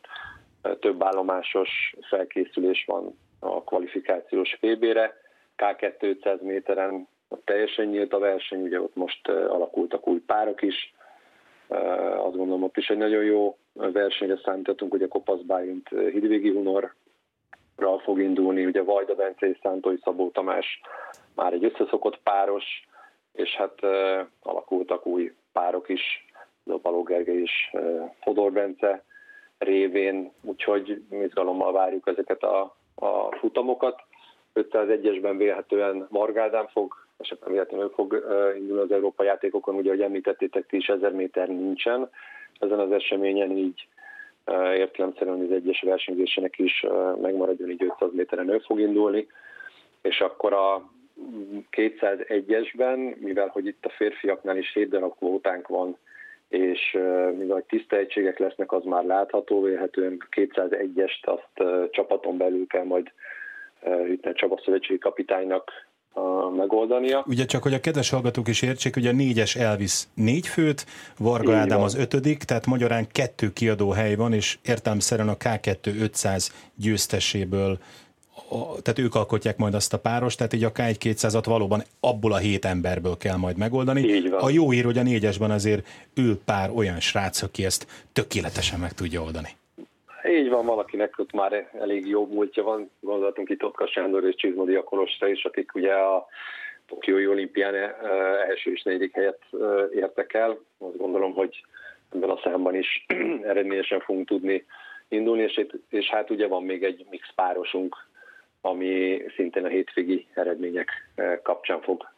több 0.80 1.04
állomásos 1.04 1.96
felkészülés 2.10 2.86
van 2.88 3.18
a 3.40 3.64
kvalifikációs 3.64 4.58
VB-re. 4.62 5.20
K200 5.58 6.42
méteren 6.42 7.08
teljesen 7.44 7.86
nyílt 7.86 8.14
a 8.14 8.20
verseny, 8.20 8.62
ugye 8.62 8.82
ott 8.82 8.96
most 8.96 9.28
alakultak 9.28 10.08
új 10.08 10.20
párok 10.20 10.62
is. 10.62 10.94
Azt 12.18 12.36
gondolom, 12.36 12.64
ott 12.64 12.78
is 12.78 12.90
egy 12.90 12.98
nagyon 12.98 13.24
jó 13.24 13.58
versenyre 13.74 14.40
számítottunk, 14.44 14.94
ugye 14.94 15.08
Kopasz 15.08 15.42
Bálint 15.42 15.90
Hidvégi 15.90 16.50
Hunorral 16.50 18.00
fog 18.04 18.20
indulni, 18.20 18.66
ugye 18.66 18.82
Vajda 18.84 19.16
Bence 19.16 19.50
és 19.50 19.58
Szántói 19.62 19.98
Szabó 20.04 20.30
Tamás 20.30 20.82
már 21.36 21.54
egy 21.54 21.64
összeszokott 21.64 22.20
páros, 22.24 22.64
és 23.34 23.56
hát 23.56 23.80
alakultak 24.42 25.06
új 25.06 25.34
párok 25.52 25.90
is, 25.90 26.26
Baló 26.64 27.04
Gergely 27.04 27.42
és 27.42 27.76
Fodor 28.22 28.52
Bence 28.52 29.04
révén, 29.58 30.32
úgyhogy 30.42 31.02
izgalommal 31.10 31.72
várjuk 31.72 32.08
ezeket 32.08 32.44
a, 32.44 32.76
a 32.96 33.36
futamokat. 33.38 34.02
501-esben 34.56 35.34
vélhetően 35.38 36.08
Margádán 36.10 36.68
fog, 36.68 36.96
esetleg 37.18 37.52
véletlenül 37.52 37.90
fog 37.90 38.26
indulni 38.58 38.82
az 38.82 38.92
Európa 38.92 39.24
játékokon, 39.24 39.76
ugye, 39.76 39.90
ahogy 39.90 40.02
említettétek 40.02 40.66
ti 40.68 40.78
is, 40.78 40.88
1000 40.88 41.12
méter 41.12 41.48
nincsen 41.48 42.10
ezen 42.60 42.80
az 42.80 42.92
eseményen, 42.92 43.52
így 43.52 43.88
értelemszerűen 44.76 45.40
az 45.40 45.52
egyes 45.52 45.82
versenyzésének 45.82 46.60
is 46.60 46.86
megmaradjon, 47.22 47.70
így 47.70 47.84
500 47.84 48.10
méteren 48.14 48.50
ő 48.50 48.60
fog 48.60 48.80
indulni, 48.80 49.28
és 50.02 50.20
akkor 50.20 50.54
a 50.54 50.90
201-esben, 51.72 53.18
mivel 53.20 53.48
hogy 53.48 53.66
itt 53.66 53.86
a 53.86 53.94
férfiaknál 53.98 54.58
is 54.58 54.74
7 54.74 54.90
darab 54.90 55.16
kvótánk 55.16 55.68
van, 55.68 55.98
és 56.50 56.98
mivel 57.38 57.64
tiszta 57.68 57.98
egységek 57.98 58.40
lesznek, 58.40 58.72
az 58.72 58.84
már 58.84 59.04
látható, 59.04 59.62
vélhetően 59.62 60.28
201-est 60.36 61.22
azt 61.22 61.68
csapaton 61.92 62.38
belül 62.38 62.68
kell 62.68 62.84
majd 62.84 63.12
Hütner 63.82 64.34
Csaba 64.34 64.62
szövetségi 64.64 65.00
kapitánynak 65.00 65.72
megoldania. 66.56 67.24
Ugye 67.28 67.46
csak, 67.46 67.64
hogy 67.64 67.74
a 67.74 67.80
kedves 67.80 68.10
hallgatók 68.10 68.48
is 68.48 68.62
értsék, 68.62 68.96
ugye 68.96 69.10
a 69.10 69.14
négyes 69.14 69.56
elvisz 69.56 70.08
négy 70.14 70.48
főt, 70.48 70.86
Varga 71.18 71.52
Így 71.52 71.58
Ádám 71.58 71.78
van. 71.78 71.86
az 71.86 71.98
ötödik, 71.98 72.44
tehát 72.44 72.66
magyarán 72.66 73.08
kettő 73.12 73.54
kiadó 73.54 73.90
hely 73.90 74.16
van, 74.16 74.34
és 74.34 74.58
értelmszerűen 74.66 75.28
a 75.28 75.38
K2 75.38 76.02
500 76.02 76.72
győzteséből 76.76 77.78
tehát 78.82 79.00
ők 79.00 79.16
alkotják 79.16 79.58
majd 79.58 79.74
azt 79.74 79.94
a 79.94 80.00
páros, 80.00 80.36
tehát 80.36 80.54
így 80.54 80.64
a 80.64 80.72
K1-200-at 80.72 81.44
valóban 81.46 81.82
abból 82.00 82.34
a 82.34 82.38
hét 82.38 82.66
emberből 82.66 83.18
kell 83.18 83.38
majd 83.38 83.58
megoldani. 83.58 84.28
A 84.28 84.50
jó 84.50 84.74
ír, 84.74 84.86
hogy 84.86 84.98
a 84.98 85.04
négyesben 85.04 85.52
azért 85.52 85.88
ül 86.16 86.40
pár 86.46 86.70
olyan 86.76 87.00
srác, 87.00 87.42
aki 87.42 87.66
ezt 87.66 87.88
tökéletesen 88.14 88.80
meg 88.80 88.94
tudja 88.94 89.22
oldani. 89.22 89.50
Így 90.30 90.50
van, 90.50 90.66
valakinek 90.66 91.20
ott 91.20 91.32
már 91.32 91.70
elég 91.80 92.08
jó 92.08 92.26
múltja 92.26 92.64
van, 92.64 92.90
gondoltunk 93.00 93.50
itt 93.50 93.64
Otka 93.64 93.88
Sándor 93.88 94.24
és 94.24 94.36
Csizmodi 94.36 94.76
Akolosra 94.76 95.28
is, 95.28 95.44
akik 95.44 95.76
ugye 95.76 95.94
a 95.94 96.28
Tokiói 96.88 97.28
olimpián 97.28 97.76
eh, 97.76 97.92
első 98.50 98.72
és 98.72 98.82
negyedik 98.82 99.16
helyet 99.16 99.40
eh, 99.52 99.60
értek 99.96 100.34
el. 100.34 100.58
Azt 100.78 100.98
gondolom, 100.98 101.34
hogy 101.34 101.64
ebben 102.16 102.30
a 102.30 102.40
számban 102.44 102.76
is 102.76 103.06
eredményesen 103.52 104.00
fogunk 104.00 104.28
tudni 104.28 104.66
indulni, 105.08 105.42
és, 105.42 105.66
és 105.90 106.10
hát 106.10 106.30
ugye 106.30 106.48
van 106.48 106.64
még 106.64 106.84
egy 106.84 107.06
mix 107.10 107.34
párosunk, 107.36 107.96
ami 108.62 109.22
szintén 109.36 109.66
a 109.66 109.68
hétvégi 109.68 110.28
eredmények 110.34 110.90
eh, 111.16 111.40
kapcsán 111.44 111.82
fog 111.82 112.10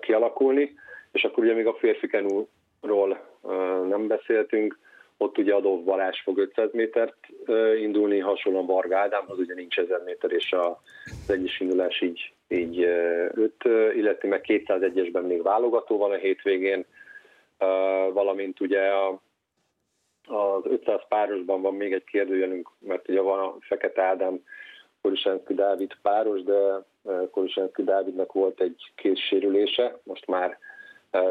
kialakulni. 0.00 0.74
És 1.12 1.24
akkor 1.24 1.44
ugye 1.44 1.54
még 1.54 1.66
a 1.66 1.74
férfi 1.74 2.06
kenúról 2.06 3.20
nem 3.88 4.06
beszéltünk, 4.06 4.78
ott 5.16 5.38
ugye 5.38 5.54
Adolf 5.54 5.82
Balázs 5.84 6.20
fog 6.20 6.38
500 6.38 6.68
métert 6.72 7.16
indulni, 7.80 8.18
hasonlóan 8.18 8.66
Varga 8.66 8.98
Ádámhoz, 8.98 9.38
ugye 9.38 9.54
nincs 9.54 9.78
1000 9.78 10.02
méter, 10.04 10.32
és 10.32 10.52
az 10.52 11.30
egyes 11.30 11.60
indulás 11.60 12.00
így, 12.00 12.32
így 12.48 12.80
5, 12.80 13.52
illetve 13.94 14.28
meg 14.28 14.44
201-esben 14.46 15.26
még 15.26 15.42
válogató 15.42 15.98
van 15.98 16.10
a 16.10 16.16
hétvégén, 16.16 16.84
valamint 18.12 18.60
ugye 18.60 18.88
a, 18.88 19.20
az 20.26 20.62
500 20.64 21.00
párosban 21.08 21.62
van 21.62 21.74
még 21.74 21.92
egy 21.92 22.04
kérdőjelünk, 22.04 22.70
mert 22.78 23.08
ugye 23.08 23.20
van 23.20 23.38
a 23.38 23.56
Fekete 23.60 24.02
Ádám, 24.02 24.42
Korisánszki 25.02 25.54
Dávid 25.54 25.92
páros, 26.02 26.42
de 26.42 26.84
Korisánszki 27.30 27.82
Dávidnak 27.82 28.32
volt 28.32 28.60
egy 28.60 28.92
készsérülése, 28.94 29.98
most 30.02 30.26
már 30.26 30.58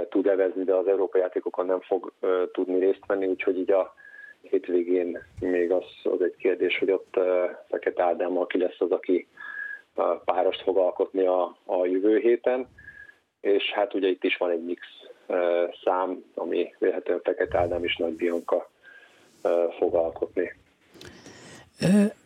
tud 0.09 0.27
evezni, 0.27 0.63
de 0.63 0.73
az 0.73 0.87
Európai 0.87 1.21
játékokon 1.21 1.65
nem 1.65 1.81
fog 1.81 2.13
tudni 2.51 2.79
részt 2.79 3.05
venni, 3.07 3.25
úgyhogy 3.25 3.57
így 3.57 3.71
a 3.71 3.93
hétvégén 4.41 5.23
még 5.39 5.71
az, 5.71 5.85
az 6.03 6.21
egy 6.21 6.35
kérdés, 6.35 6.77
hogy 6.77 6.91
ott 6.91 7.19
Fekete 7.69 8.03
Ádám, 8.03 8.37
aki 8.37 8.57
lesz 8.57 8.79
az, 8.81 8.91
aki 8.91 9.27
párost 10.25 10.61
fog 10.61 10.77
alkotni 10.77 11.25
a, 11.25 11.57
a 11.65 11.85
jövő 11.85 12.17
héten, 12.17 12.67
és 13.41 13.71
hát 13.71 13.93
ugye 13.93 14.07
itt 14.07 14.23
is 14.23 14.37
van 14.37 14.49
egy 14.49 14.63
mix 14.63 14.81
szám, 15.83 16.23
ami 16.35 16.75
véletlenül 16.79 17.21
Fekete 17.23 17.57
Ádám 17.57 17.83
és 17.83 17.95
Nagy 17.97 18.13
Bianca 18.13 18.69
fog 19.77 19.95
alkotni. 19.95 20.53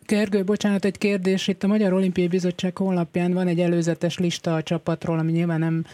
Gergő, 0.06 0.44
bocsánat, 0.44 0.84
egy 0.84 0.98
kérdés. 0.98 1.48
Itt 1.48 1.62
a 1.62 1.66
Magyar 1.66 1.92
Olimpiai 1.92 2.28
Bizottság 2.28 2.76
honlapján 2.76 3.32
van 3.32 3.46
egy 3.46 3.60
előzetes 3.60 4.18
lista 4.18 4.54
a 4.54 4.62
csapatról, 4.62 5.18
ami 5.18 5.32
nyilván 5.32 5.58
nem 5.58 5.84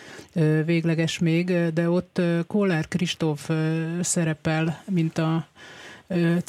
végleges 0.65 1.19
még, 1.19 1.53
de 1.75 1.89
ott 1.89 2.21
Kollár 2.47 2.89
Kristóf 2.89 3.51
szerepel, 4.01 4.83
mint 4.91 5.19
a 5.19 5.47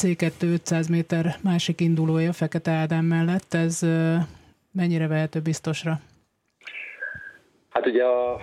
C2 0.02 0.42
500 0.42 0.88
méter 0.88 1.36
másik 1.44 1.82
indulója 1.82 2.34
Fekete 2.34 2.72
Ádám 2.72 3.06
mellett. 3.06 3.54
Ez 3.54 3.80
mennyire 4.72 5.08
vehető 5.08 5.40
biztosra? 5.40 6.00
Hát 7.70 7.86
ugye 7.86 8.04
a, 8.04 8.40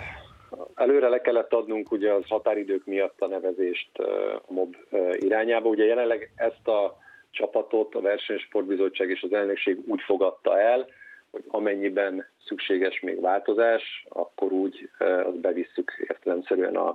előre 0.74 1.08
le 1.08 1.20
kellett 1.20 1.52
adnunk 1.52 1.92
ugye 1.92 2.12
az 2.12 2.26
határidők 2.28 2.86
miatt 2.86 3.20
a 3.20 3.26
nevezést 3.26 3.98
a 4.46 4.52
MOB 4.52 4.76
irányába. 5.12 5.68
Ugye 5.68 5.84
jelenleg 5.84 6.32
ezt 6.36 6.68
a 6.68 7.04
csapatot 7.36 7.94
a 7.94 8.00
Versenysportbizottság 8.00 9.10
és 9.10 9.22
az 9.22 9.32
elnökség 9.32 9.78
úgy 9.86 10.00
fogadta 10.00 10.60
el, 10.60 10.86
hogy 11.30 11.44
amennyiben 11.48 12.26
szükséges 12.46 13.00
még 13.00 13.20
változás, 13.20 14.06
akkor 14.08 14.52
úgy 14.52 14.90
azt 14.98 15.40
bevisszük 15.40 15.92
értelemszerűen 16.08 16.76
a, 16.76 16.88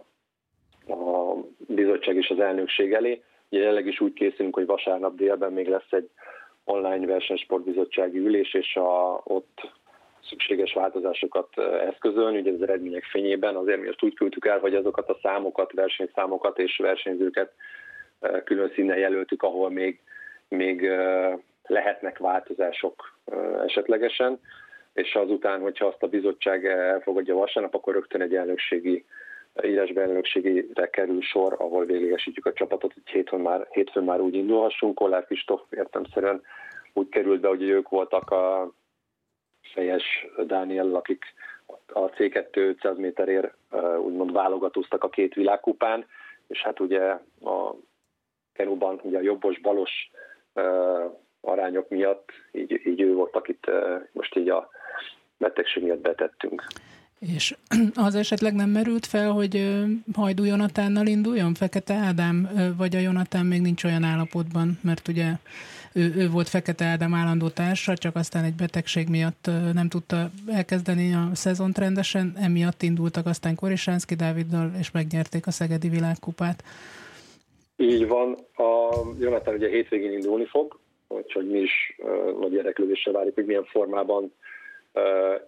a 0.87 1.35
bizottság 1.57 2.15
és 2.15 2.29
az 2.29 2.39
elnökség 2.39 2.93
elé. 2.93 3.23
Jelenleg 3.49 3.87
is 3.87 3.99
úgy 3.99 4.13
készülünk, 4.13 4.55
hogy 4.55 4.65
vasárnap 4.65 5.15
délben 5.15 5.53
még 5.53 5.67
lesz 5.67 5.91
egy 5.91 6.09
online 6.63 7.05
versenysportbizottsági 7.05 8.17
ülés, 8.17 8.53
és 8.53 8.75
a, 8.75 9.21
ott 9.23 9.71
szükséges 10.29 10.73
változásokat 10.73 11.57
eszközölni, 11.59 12.39
ugye 12.39 12.51
az 12.51 12.61
eredmények 12.61 13.03
fényében, 13.03 13.55
azért 13.55 13.81
mi 13.81 13.87
azt 13.87 14.03
úgy 14.03 14.13
küldtük 14.13 14.45
el, 14.45 14.59
hogy 14.59 14.75
azokat 14.75 15.09
a 15.09 15.19
számokat, 15.21 15.71
versenyszámokat 15.71 16.59
és 16.59 16.77
versenyzőket 16.77 17.53
külön 18.43 18.71
színen 18.73 18.97
jelöltük, 18.97 19.43
ahol 19.43 19.69
még 19.69 19.99
még 20.51 20.89
lehetnek 21.63 22.17
változások 22.17 23.19
esetlegesen, 23.65 24.39
és 24.93 25.15
azután, 25.15 25.61
hogyha 25.61 25.85
azt 25.85 26.03
a 26.03 26.07
bizottság 26.07 26.65
elfogadja 26.65 27.35
vasárnap, 27.35 27.73
akkor 27.73 27.93
rögtön 27.93 28.21
egy 28.21 28.35
elnökségi 28.35 29.05
írásban 29.63 30.03
elnökségére 30.03 30.89
kerül 30.89 31.21
sor, 31.21 31.55
ahol 31.59 31.85
véglegesítjük 31.85 32.45
a 32.45 32.53
csapatot, 32.53 32.93
hogy 32.93 33.09
hétfőn 33.09 33.39
már, 33.39 33.67
hétfőn 33.69 34.03
már 34.03 34.19
úgy 34.19 34.35
indulhassunk. 34.35 34.95
Kollár 34.95 35.25
Kristóf 35.25 35.61
értemszerűen 35.69 36.41
úgy 36.93 37.09
került 37.09 37.39
be, 37.39 37.47
hogy 37.47 37.61
ők 37.61 37.89
voltak 37.89 38.29
a 38.31 38.71
Fejes 39.73 40.27
Dániel, 40.45 40.95
akik 40.95 41.23
a 41.87 42.09
C2 42.09 42.55
500 42.55 42.97
méterért 42.97 43.53
úgymond 43.97 44.31
válogatóztak 44.31 45.03
a 45.03 45.09
két 45.09 45.33
világkupán, 45.33 46.05
és 46.47 46.61
hát 46.61 46.79
ugye 46.79 47.01
a 47.41 47.75
Kenuban 48.53 48.99
ugye 49.03 49.17
a 49.17 49.21
jobbos-balos 49.21 50.11
arányok 51.41 51.89
miatt, 51.89 52.29
így, 52.51 52.81
így 52.85 53.01
ő 53.01 53.13
volt, 53.13 53.35
akit 53.35 53.71
most 54.11 54.35
így 54.35 54.49
a 54.49 54.69
betegség 55.37 55.83
miatt 55.83 56.01
betettünk. 56.01 56.67
És 57.19 57.55
az 58.07 58.15
esetleg 58.15 58.53
nem 58.53 58.69
merült 58.69 59.05
fel, 59.05 59.31
hogy 59.31 59.75
Hajdú 60.13 60.43
Jonatánnal 60.43 61.07
induljon 61.07 61.53
Fekete 61.53 61.93
Ádám, 61.93 62.49
vagy 62.77 62.95
a 62.95 62.99
Jonatán 62.99 63.45
még 63.45 63.61
nincs 63.61 63.83
olyan 63.83 64.03
állapotban, 64.03 64.79
mert 64.81 65.07
ugye 65.07 65.31
ő, 65.93 66.13
ő 66.15 66.29
volt 66.29 66.49
Fekete 66.49 66.85
Ádám 66.85 67.13
állandó 67.13 67.49
társa, 67.49 67.97
csak 67.97 68.15
aztán 68.15 68.43
egy 68.43 68.55
betegség 68.55 69.09
miatt 69.09 69.49
nem 69.73 69.89
tudta 69.89 70.29
elkezdeni 70.47 71.13
a 71.13 71.29
szezont 71.33 71.77
rendesen, 71.77 72.33
emiatt 72.41 72.81
indultak 72.81 73.25
aztán 73.25 73.55
Korisánszki 73.55 74.15
Dáviddal, 74.15 74.71
és 74.79 74.91
megnyerték 74.91 75.47
a 75.47 75.51
Szegedi 75.51 75.89
világkupát. 75.89 76.63
Így 77.81 78.07
van. 78.07 78.37
A 78.55 78.89
Jonathan 79.19 79.53
ugye 79.53 79.67
hétvégén 79.67 80.11
indulni 80.11 80.45
fog, 80.45 80.79
úgyhogy 81.07 81.49
mi 81.49 81.59
is 81.59 81.97
nagy 82.39 82.53
érdeklődéssel 82.53 83.13
várjuk, 83.13 83.35
hogy 83.35 83.45
milyen 83.45 83.65
formában 83.65 84.33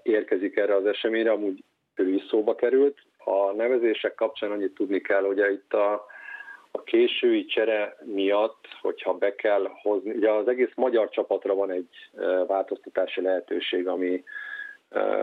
érkezik 0.03 0.57
erre 0.57 0.75
az 0.75 0.85
eseményre. 0.85 1.31
Amúgy 1.31 1.63
ő 1.95 2.13
is 2.13 2.23
szóba 2.29 2.55
került. 2.55 2.97
A 3.17 3.51
nevezések 3.51 4.15
kapcsán 4.15 4.51
annyit 4.51 4.73
tudni 4.73 5.01
kell, 5.01 5.21
hogy 5.21 5.37
itt 5.37 5.73
a, 5.73 6.05
a 6.71 6.83
késői 6.83 7.45
csere 7.45 7.97
miatt, 8.03 8.67
hogyha 8.81 9.13
be 9.13 9.35
kell 9.35 9.69
hozni, 9.81 10.11
ugye 10.11 10.31
az 10.31 10.47
egész 10.47 10.71
magyar 10.75 11.09
csapatra 11.09 11.55
van 11.55 11.71
egy 11.71 12.09
változtatási 12.47 13.21
lehetőség, 13.21 13.87
ami, 13.87 14.23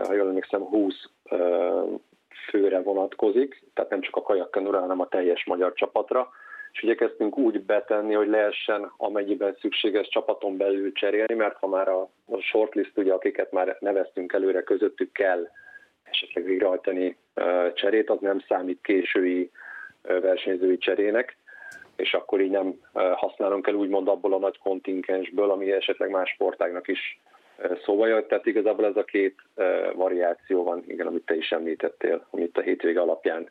ha 0.07 0.13
jól 0.13 0.27
emlékszem, 0.27 0.61
20 0.61 0.93
uh, 1.31 1.99
főre 2.49 2.81
vonatkozik, 2.81 3.63
tehát 3.73 3.91
nem 3.91 4.01
csak 4.01 4.15
a 4.15 4.21
kajakkenura, 4.21 4.79
hanem 4.79 4.99
a 4.99 5.07
teljes 5.07 5.45
magyar 5.45 5.73
csapatra 5.73 6.29
és 6.71 6.83
igyekeztünk 6.83 7.37
úgy 7.37 7.61
betenni, 7.61 8.13
hogy 8.13 8.27
lehessen 8.27 8.91
amennyiben 8.97 9.57
szükséges 9.59 10.07
csapaton 10.07 10.57
belül 10.57 10.91
cserélni, 10.91 11.33
mert 11.33 11.57
ha 11.57 11.67
már 11.67 11.87
a, 11.87 12.01
a 12.25 12.39
shortlist, 12.39 12.97
ugye, 12.97 13.13
akiket 13.13 13.51
már 13.51 13.77
neveztünk 13.79 14.33
előre, 14.33 14.63
közöttük 14.63 15.11
kell 15.11 15.49
esetleg 16.03 16.43
végrehajtani 16.43 17.17
cserét, 17.73 18.09
az 18.09 18.17
nem 18.19 18.39
számít 18.47 18.79
késői 18.81 19.51
versenyzői 20.01 20.77
cserének, 20.77 21.37
és 21.95 22.13
akkor 22.13 22.41
így 22.41 22.49
nem 22.49 22.79
használunk 23.15 23.67
el 23.67 23.73
úgymond 23.73 24.07
abból 24.07 24.33
a 24.33 24.39
nagy 24.39 24.57
kontingensből, 24.57 25.51
ami 25.51 25.71
esetleg 25.71 26.09
más 26.09 26.29
sportágnak 26.29 26.87
is 26.87 27.19
szóba 27.83 28.07
jött. 28.07 28.27
Tehát 28.27 28.45
igazából 28.45 28.85
ez 28.85 28.95
a 28.95 29.03
két 29.03 29.35
variáció 29.93 30.63
van, 30.63 30.83
igen, 30.87 31.07
amit 31.07 31.25
te 31.25 31.35
is 31.35 31.51
említettél, 31.51 32.27
amit 32.29 32.57
a 32.57 32.61
hétvége 32.61 33.01
alapján 33.01 33.49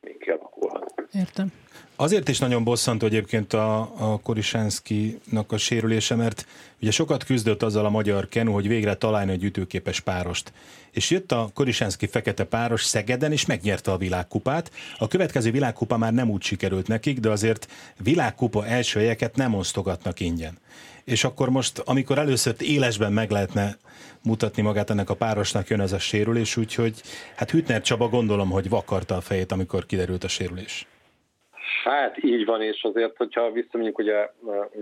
még 0.00 0.18
kialakulhat. 0.18 0.94
Értem. 1.12 1.52
Azért 1.98 2.28
is 2.28 2.38
nagyon 2.38 2.64
bosszantó 2.64 3.06
egyébként 3.06 3.52
a, 3.52 3.80
a 3.80 4.18
Korisánszkinak 4.22 5.52
a 5.52 5.56
sérülése, 5.56 6.14
mert 6.14 6.46
ugye 6.80 6.90
sokat 6.90 7.24
küzdött 7.24 7.62
azzal 7.62 7.84
a 7.84 7.90
magyar 7.90 8.28
kenu, 8.28 8.52
hogy 8.52 8.68
végre 8.68 8.94
találni 8.94 9.32
egy 9.32 9.44
ütőképes 9.44 10.00
párost. 10.00 10.52
És 10.90 11.10
jött 11.10 11.32
a 11.32 11.50
Korisánszki 11.54 12.06
fekete 12.06 12.44
páros 12.44 12.84
Szegeden, 12.84 13.32
és 13.32 13.46
megnyerte 13.46 13.92
a 13.92 13.96
világkupát. 13.96 14.70
A 14.98 15.08
következő 15.08 15.50
világkupa 15.50 15.96
már 15.96 16.12
nem 16.12 16.30
úgy 16.30 16.42
sikerült 16.42 16.88
nekik, 16.88 17.20
de 17.20 17.30
azért 17.30 17.68
világkupa 18.02 18.66
első 18.66 18.98
helyeket 18.98 19.36
nem 19.36 19.54
osztogatnak 19.54 20.20
ingyen. 20.20 20.58
És 21.04 21.24
akkor 21.24 21.50
most, 21.50 21.78
amikor 21.78 22.18
először 22.18 22.54
élesben 22.58 23.12
meg 23.12 23.30
lehetne 23.30 23.76
mutatni 24.26 24.62
magát 24.62 24.90
ennek 24.90 25.10
a 25.10 25.14
párosnak, 25.14 25.68
jön 25.68 25.80
ez 25.80 25.92
a 25.92 25.98
sérülés, 25.98 26.56
úgyhogy 26.56 26.94
hát 27.36 27.50
Hütner 27.50 27.80
Csaba 27.80 28.08
gondolom, 28.08 28.50
hogy 28.50 28.68
vakarta 28.68 29.14
a 29.14 29.20
fejét, 29.20 29.52
amikor 29.52 29.86
kiderült 29.86 30.24
a 30.24 30.28
sérülés. 30.28 30.86
Hát 31.84 32.24
így 32.24 32.44
van, 32.44 32.62
és 32.62 32.82
azért, 32.82 33.16
hogyha 33.16 33.50
visszamegyünk 33.50 33.98
ugye 33.98 34.30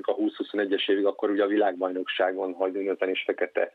a 0.03 0.15
20-21-es 0.15 0.91
évig, 0.91 1.05
akkor 1.07 1.31
ugye 1.31 1.43
a 1.43 1.47
világbajnokságon 1.47 2.55
Hajdúnyöten 2.55 3.09
és 3.09 3.23
Fekete 3.27 3.73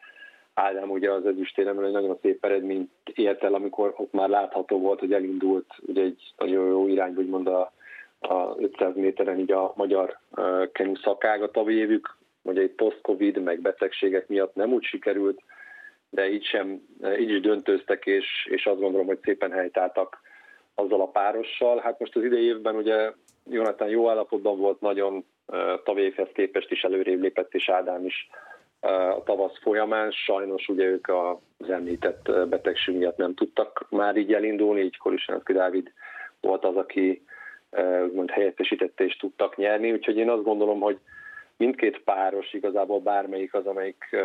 Ádám 0.54 0.90
ugye 0.90 1.12
az 1.12 1.26
ezüstéremről 1.26 1.86
egy 1.86 1.92
nagyon 1.92 2.18
szép 2.22 2.46
eredményt 2.46 2.92
ért 3.14 3.44
el, 3.44 3.54
amikor 3.54 3.94
ott 3.98 4.14
már 4.14 4.30
látható 4.30 4.80
volt, 4.80 5.00
hogy 5.00 5.14
elindult 5.14 5.66
ugye 5.80 6.02
egy 6.02 6.34
nagyon 6.38 6.68
jó 6.68 6.88
irány, 6.88 7.16
úgymond 7.18 7.48
a, 7.48 7.72
a 8.20 8.56
500 8.58 8.96
méteren 8.96 9.40
így 9.40 9.52
a 9.52 9.74
magyar 9.76 10.20
uh, 10.32 10.72
kenu 10.72 10.96
szakágat 10.96 11.58
a 11.58 11.70
évük, 11.70 12.18
ugye 12.42 12.62
egy 12.62 12.72
post-covid, 12.72 13.44
meg 13.44 13.60
betegségek 13.60 14.28
miatt 14.28 14.56
nem 14.56 14.74
úgy 14.74 14.84
sikerült, 14.84 15.42
de 16.10 16.30
így, 16.30 16.46
sem, 16.46 16.82
így 17.20 17.30
is 17.30 17.40
döntöztek, 17.40 18.06
és, 18.06 18.48
és 18.50 18.66
azt 18.66 18.80
gondolom, 18.80 19.08
hogy 19.08 19.20
szépen 19.24 19.52
helytáltak 19.52 20.22
azzal 20.76 21.02
a 21.02 21.08
párossal. 21.08 21.80
Hát 21.80 22.00
most 22.00 22.16
az 22.16 22.24
idei 22.24 22.46
évben 22.46 22.76
ugye 22.76 23.12
Jonathan 23.50 23.90
jó 23.90 24.10
állapotban 24.10 24.58
volt, 24.58 24.82
nagyon 24.82 25.26
tavévhez 25.84 26.28
képest 26.34 26.72
is 26.72 26.84
előrébb 26.84 27.22
lépett, 27.22 27.54
és 27.54 27.70
Ádám 27.70 28.06
is 28.06 28.30
a 29.16 29.24
tavasz 29.24 29.60
folyamán. 29.62 30.12
Sajnos 30.12 30.68
ugye 30.68 30.86
ők 30.86 31.08
az 31.08 31.70
említett 31.70 32.48
betegség 32.48 32.96
miatt 32.96 33.18
nem 33.18 33.34
tudtak 33.34 33.86
már 33.90 34.16
így 34.16 34.34
elindulni, 34.34 34.82
így 34.82 34.98
Kolisánszki 34.98 35.54
Dávid 35.54 35.92
volt 36.42 36.66
az, 36.66 36.76
aki 36.76 37.24
úgymond 38.04 38.30
helyettesítette 38.30 39.04
és 39.04 39.16
tudtak 39.18 39.58
nyerni, 39.58 39.92
úgyhogy 39.92 40.18
én 40.18 40.30
azt 40.30 40.44
gondolom, 40.44 40.80
hogy 40.80 41.00
mindkét 41.58 42.00
páros 42.04 42.54
igazából 42.54 43.00
bármelyik 43.00 43.54
az, 43.54 43.66
amelyik 43.66 44.16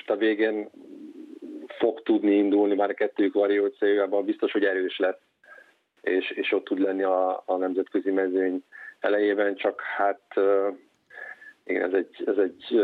most 0.00 0.10
a 0.10 0.24
végén 0.26 0.70
fog 1.78 2.02
tudni 2.02 2.36
indulni, 2.36 2.74
már 2.74 2.90
a 2.90 2.94
kettőjük 2.94 3.34
varióciájában 3.34 4.24
biztos, 4.24 4.52
hogy 4.52 4.64
erős 4.64 4.98
lesz, 4.98 5.20
és, 6.00 6.30
és 6.30 6.52
ott 6.52 6.64
tud 6.64 6.78
lenni 6.78 7.02
a, 7.02 7.42
a 7.46 7.56
nemzetközi 7.56 8.10
mezőny 8.10 8.64
elejében, 9.00 9.54
csak 9.54 9.80
hát 9.80 10.22
igen, 11.64 11.82
ez 11.82 11.92
egy, 11.92 12.22
ez 12.26 12.36
egy 12.36 12.80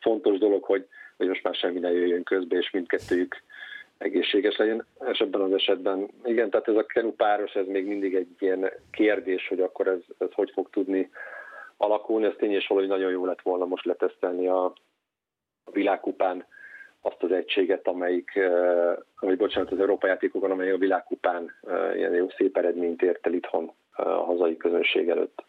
fontos 0.00 0.38
dolog, 0.38 0.64
hogy, 0.64 0.86
hogy 1.16 1.28
most 1.28 1.42
már 1.42 1.54
semmi 1.54 1.78
ne 1.78 1.92
jöjjön 1.92 2.22
közbe, 2.22 2.56
és 2.56 2.70
mindkettőjük 2.70 3.42
egészséges 3.98 4.56
legyen. 4.56 4.86
És 5.12 5.18
ebben 5.18 5.40
az 5.40 5.52
esetben, 5.52 6.08
igen, 6.24 6.50
tehát 6.50 6.68
ez 6.68 6.76
a 6.76 6.86
kenu 6.86 7.12
páros, 7.12 7.54
ez 7.54 7.66
még 7.66 7.86
mindig 7.86 8.14
egy 8.14 8.28
ilyen 8.38 8.72
kérdés, 8.90 9.48
hogy 9.48 9.60
akkor 9.60 9.86
ez, 9.86 10.00
ez 10.18 10.32
hogy 10.32 10.50
fog 10.50 10.70
tudni 10.70 11.10
alakulni. 11.76 12.26
Ez 12.26 12.34
tény 12.36 12.52
és 12.52 12.66
valahogy 12.66 12.88
nagyon 12.88 13.10
jó 13.10 13.24
lett 13.24 13.42
volna 13.42 13.64
most 13.64 13.84
letesztelni 13.84 14.46
a, 14.46 14.72
a 15.64 15.70
világkupán 15.70 16.46
azt 17.00 17.22
az 17.22 17.32
egységet, 17.32 17.86
amelyik, 17.88 18.38
amelyik 19.16 19.40
bocsánat, 19.40 19.72
az 19.72 19.80
Európa 19.80 20.06
játékokon, 20.06 20.50
amely 20.50 20.70
a 20.70 20.76
világkupán 20.78 21.54
ilyen 21.94 22.14
jó 22.14 22.28
szép 22.28 22.56
eredményt 22.56 23.02
ért 23.02 23.26
el 23.26 23.32
itthon 23.32 23.72
a 23.92 24.02
hazai 24.02 24.56
közönség 24.56 25.08
előtt. 25.08 25.44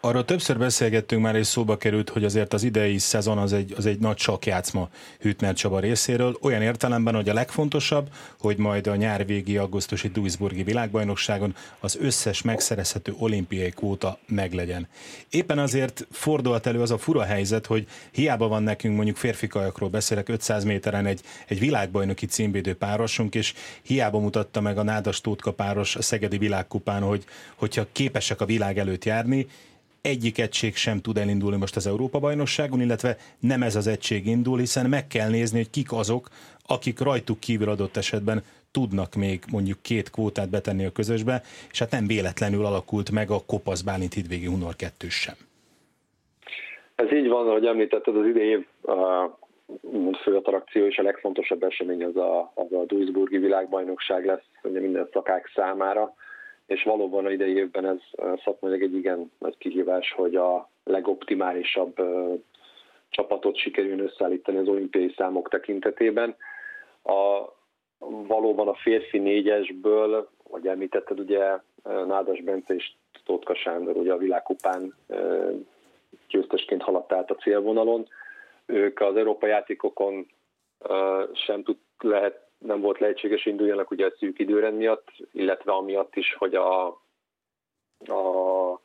Arról 0.00 0.24
többször 0.24 0.58
beszélgettünk 0.58 1.22
már, 1.22 1.36
és 1.36 1.46
szóba 1.46 1.76
került, 1.76 2.08
hogy 2.10 2.24
azért 2.24 2.52
az 2.52 2.62
idei 2.62 2.98
szezon 2.98 3.38
az 3.38 3.52
egy, 3.52 3.74
az 3.76 3.86
egy 3.86 3.98
nagy 3.98 4.18
sakjátszma 4.18 4.88
Hütner 5.20 5.54
Csaba 5.54 5.80
részéről, 5.80 6.38
olyan 6.40 6.62
értelemben, 6.62 7.14
hogy 7.14 7.28
a 7.28 7.32
legfontosabb, 7.32 8.08
hogy 8.38 8.56
majd 8.56 8.86
a 8.86 8.96
nyár 8.96 9.26
végi 9.26 9.56
augusztusi 9.56 10.08
Duisburgi 10.08 10.62
világbajnokságon 10.62 11.54
az 11.80 11.98
összes 12.00 12.42
megszerezhető 12.42 13.14
olimpiai 13.18 13.70
kvóta 13.70 14.18
meglegyen. 14.26 14.88
Éppen 15.30 15.58
azért 15.58 16.06
fordult 16.10 16.66
elő 16.66 16.80
az 16.80 16.90
a 16.90 16.98
fura 16.98 17.22
helyzet, 17.22 17.66
hogy 17.66 17.86
hiába 18.10 18.48
van 18.48 18.62
nekünk 18.62 18.94
mondjuk 18.94 19.16
férfi 19.16 19.46
kajakról 19.46 19.88
beszélek 19.88 20.28
500 20.28 20.64
méteren 20.64 21.06
egy, 21.06 21.20
egy 21.46 21.58
világbajnoki 21.58 22.26
címvédő 22.26 22.74
párosunk, 22.74 23.34
és 23.34 23.54
hiába 23.82 24.18
mutatta 24.18 24.60
meg 24.60 24.78
a 24.78 24.82
Nádas 24.82 25.20
Tótka 25.20 25.52
páros 25.52 25.96
a 25.96 26.02
Szegedi 26.02 26.38
világkupán, 26.38 27.02
hogy 27.02 27.24
hogyha 27.54 27.86
képesek 27.92 28.40
a 28.40 28.44
világ 28.44 28.78
előtt 28.78 29.04
járni, 29.04 29.46
egyik 30.08 30.38
egység 30.38 30.74
sem 30.74 31.00
tud 31.00 31.16
elindulni 31.18 31.56
most 31.56 31.76
az 31.76 31.86
Európa-bajnokságon, 31.86 32.80
illetve 32.80 33.16
nem 33.40 33.62
ez 33.62 33.76
az 33.76 33.86
egység 33.86 34.26
indul, 34.26 34.58
hiszen 34.58 34.88
meg 34.88 35.06
kell 35.06 35.30
nézni, 35.30 35.58
hogy 35.58 35.70
kik 35.70 35.92
azok, 35.92 36.28
akik 36.66 37.00
rajtuk 37.00 37.40
kívül 37.40 37.68
adott 37.68 37.96
esetben 37.96 38.42
tudnak 38.70 39.14
még 39.14 39.38
mondjuk 39.52 39.78
két 39.82 40.10
kvótát 40.10 40.50
betenni 40.50 40.84
a 40.84 40.92
közösbe, 40.92 41.42
és 41.70 41.78
hát 41.78 41.90
nem 41.90 42.06
véletlenül 42.06 42.64
alakult 42.64 43.10
meg 43.10 43.30
a 43.30 43.44
Kopasz 43.46 43.82
Bálint 43.82 44.14
Hidvégi 44.14 44.46
Hunor 44.46 44.76
2 44.76 45.08
sem. 45.08 45.34
Ez 46.94 47.12
így 47.12 47.28
van, 47.28 47.48
ahogy 47.48 47.66
említetted, 47.66 48.16
az 48.16 48.26
idei 48.26 48.66
fő 50.22 50.36
attrakció 50.36 50.86
és 50.86 50.98
a 50.98 51.02
legfontosabb 51.02 51.62
esemény 51.62 52.04
az 52.04 52.16
a, 52.16 52.52
az 52.54 52.72
a 52.72 52.84
Duisburgi 52.86 53.38
világbajnokság 53.38 54.26
lesz 54.26 54.48
ugye 54.62 54.80
minden 54.80 55.08
szakák 55.12 55.50
számára 55.54 56.14
és 56.68 56.82
valóban 56.82 57.24
a 57.24 57.30
idei 57.30 57.56
évben 57.56 57.86
ez 57.86 57.98
szakmailag 58.44 58.82
egy 58.82 58.94
igen 58.94 59.32
nagy 59.38 59.58
kihívás, 59.58 60.12
hogy 60.12 60.36
a 60.36 60.68
legoptimálisabb 60.84 61.94
csapatot 63.08 63.56
sikerül 63.56 64.00
összeállítani 64.00 64.58
az 64.58 64.68
olimpiai 64.68 65.14
számok 65.16 65.48
tekintetében. 65.48 66.36
A, 67.02 67.44
valóban 68.26 68.68
a 68.68 68.74
férfi 68.74 69.18
négyesből, 69.18 70.28
hogy 70.42 70.66
említetted, 70.66 71.20
ugye 71.20 71.58
Nádas 71.82 72.40
Bence 72.40 72.74
és 72.74 72.92
Tótka 73.24 73.54
Sándor 73.54 73.96
ugye 73.96 74.12
a 74.12 74.18
világkupán 74.18 74.94
győztesként 76.28 76.82
haladt 76.82 77.12
át 77.12 77.30
a 77.30 77.34
célvonalon. 77.34 78.06
Ők 78.66 79.00
az 79.00 79.16
Európai 79.16 79.50
játékokon 79.50 80.26
sem 81.32 81.62
tud, 81.62 81.76
lehet 81.98 82.47
nem 82.58 82.80
volt 82.80 82.98
lehetséges 82.98 83.46
induljanak 83.46 83.90
ugye 83.90 84.06
a 84.06 84.14
szűk 84.18 84.38
időrend 84.38 84.76
miatt, 84.76 85.08
illetve 85.32 85.72
amiatt 85.72 86.16
is, 86.16 86.34
hogy 86.38 86.54
a, 86.54 86.86
a 88.06 88.80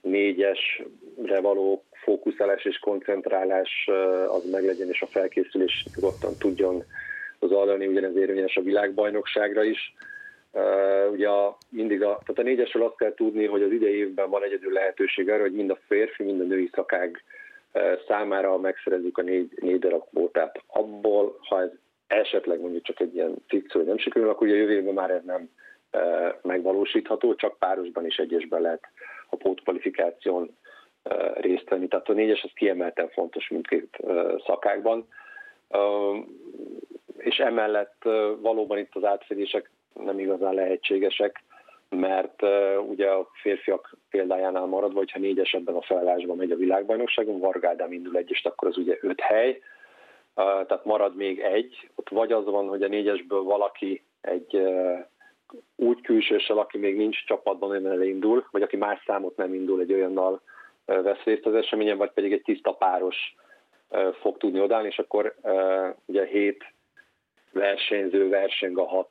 négyesre 0.00 1.40
való 1.40 1.84
fókuszálás 1.90 2.64
és 2.64 2.78
koncentrálás 2.78 3.88
az 4.28 4.50
meglegyen, 4.50 4.88
és 4.88 5.02
a 5.02 5.06
felkészülés 5.06 5.86
nyugodtan 5.94 6.36
tudjon 6.38 6.84
zajlani, 7.40 7.86
ugyanez 7.86 8.16
érvényes 8.16 8.56
a 8.56 8.62
világbajnokságra 8.62 9.62
is. 9.64 9.94
ugye 11.10 11.28
a, 11.28 11.56
mindig 11.68 12.02
a, 12.02 12.08
tehát 12.08 12.38
a 12.38 12.42
négyesről 12.42 12.84
azt 12.84 12.96
kell 12.96 13.14
tudni, 13.14 13.46
hogy 13.46 13.62
az 13.62 13.70
idei 13.70 13.96
évben 13.96 14.30
van 14.30 14.42
egyedül 14.42 14.72
lehetőség 14.72 15.30
arra, 15.30 15.42
hogy 15.42 15.54
mind 15.54 15.70
a 15.70 15.78
férfi, 15.86 16.22
mind 16.22 16.40
a 16.40 16.44
női 16.44 16.70
szakág 16.72 17.22
számára 18.08 18.58
megszerezzük 18.58 19.18
a 19.18 19.22
négy, 19.22 19.52
négy 19.60 19.78
darab 19.78 20.08
kvótát. 20.08 20.62
Abból, 20.66 21.38
ha 21.48 21.60
ez 21.60 21.70
esetleg 22.06 22.60
mondjuk 22.60 22.82
csak 22.82 23.00
egy 23.00 23.14
ilyen 23.14 23.34
fikció, 23.48 23.80
hogy 23.80 23.88
nem 23.88 23.98
sikerül, 23.98 24.28
akkor 24.28 24.46
ugye 24.46 24.56
jövő 24.56 24.72
évben 24.72 24.94
már 24.94 25.10
ez 25.10 25.22
nem 25.24 25.50
e, 25.90 26.38
megvalósítható, 26.42 27.34
csak 27.34 27.58
párosban 27.58 28.06
is 28.06 28.16
egyesben 28.16 28.60
lehet 28.60 28.88
a 29.30 29.36
pótkvalifikáción 29.36 30.56
e, 31.02 31.32
részt 31.40 31.68
venni. 31.68 31.88
Tehát 31.88 32.08
a 32.08 32.12
négyes 32.12 32.42
az 32.42 32.50
kiemelten 32.54 33.08
fontos 33.08 33.48
mindkét 33.48 33.96
e, 34.06 34.12
szakákban. 34.46 35.08
És 37.16 37.36
emellett 37.36 38.02
valóban 38.40 38.78
itt 38.78 38.94
az 38.94 39.04
átfedések 39.04 39.70
nem 39.92 40.18
igazán 40.18 40.54
lehetségesek, 40.54 41.42
mert 41.88 42.42
ugye 42.88 43.08
a 43.08 43.30
férfiak 43.42 43.96
példájánál 44.10 44.64
maradva, 44.64 44.98
hogyha 44.98 45.18
négyes 45.18 45.52
ebben 45.52 45.74
a 45.74 45.82
felállásban 45.82 46.36
megy 46.36 46.50
a 46.50 46.56
világbajnokságon, 46.56 47.38
Vargádám 47.38 47.92
indul 47.92 48.16
egy, 48.16 48.30
és 48.30 48.44
akkor 48.44 48.68
az 48.68 48.76
ugye 48.76 48.98
öt 49.00 49.20
hely, 49.20 49.60
tehát 50.36 50.84
marad 50.84 51.16
még 51.16 51.40
egy. 51.40 51.90
Ott 51.94 52.08
vagy 52.08 52.32
az 52.32 52.44
van, 52.44 52.68
hogy 52.68 52.82
a 52.82 52.88
négyesből 52.88 53.42
valaki 53.42 54.04
egy 54.20 54.60
úgy 55.76 56.00
külsőssel, 56.00 56.58
aki 56.58 56.78
még 56.78 56.96
nincs 56.96 57.24
csapatban, 57.24 57.70
olyan 57.70 57.86
elindul, 57.86 58.46
vagy 58.50 58.62
aki 58.62 58.76
más 58.76 59.02
számot 59.06 59.36
nem 59.36 59.54
indul, 59.54 59.80
egy 59.80 59.92
olyannal 59.92 60.40
vesz 60.84 61.22
részt 61.24 61.46
az 61.46 61.54
eseményen, 61.54 61.96
vagy 61.96 62.10
pedig 62.10 62.32
egy 62.32 62.42
tiszta 62.42 62.72
páros 62.72 63.34
fog 64.20 64.36
tudni 64.36 64.60
odállni, 64.60 64.88
és 64.88 64.98
akkor 64.98 65.34
ugye 66.04 66.26
hét 66.26 66.64
versenyző 67.52 68.28
verseng 68.28 68.78
a 68.78 68.86
hat 68.86 69.10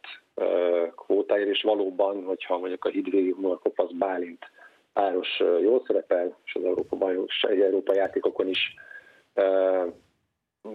kvótáért, 0.96 1.50
és 1.50 1.62
valóban, 1.62 2.24
hogyha 2.24 2.58
mondjuk 2.58 2.86
a 2.86 2.90
Hidvégi 2.90 3.32
Hunor 3.32 3.60
Kopasz 3.60 3.92
Bálint 3.92 4.52
páros 4.94 5.40
jól 5.40 5.84
szerepel, 5.88 6.38
és 6.46 6.56
az 6.56 6.64
Európa, 6.64 6.96
bajnokság, 6.96 7.62
Európa 7.62 7.94
játékokon 7.94 8.48
is 8.48 8.76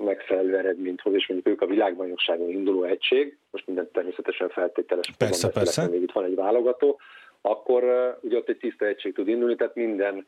megfelelő 0.05 0.57
eredményt 0.57 1.01
hoz, 1.01 1.15
és 1.15 1.27
mondjuk 1.29 1.55
ők 1.55 1.61
a 1.63 1.67
világbajnokságon 1.67 2.49
induló 2.49 2.85
egység, 2.85 3.37
most 3.51 3.67
minden 3.67 3.89
természetesen 3.93 4.49
feltételes, 4.49 5.13
persze, 5.19 5.49
persze. 5.49 5.89
még 5.89 6.03
itt 6.03 6.13
van 6.13 6.25
egy 6.25 6.35
válogató, 6.35 7.01
akkor 7.41 7.83
ugye 8.21 8.37
ott 8.37 8.49
egy 8.49 8.57
tiszta 8.57 8.87
egység 8.87 9.15
tud 9.15 9.29
indulni, 9.29 9.57
tehát 9.57 9.75
minden, 9.75 10.27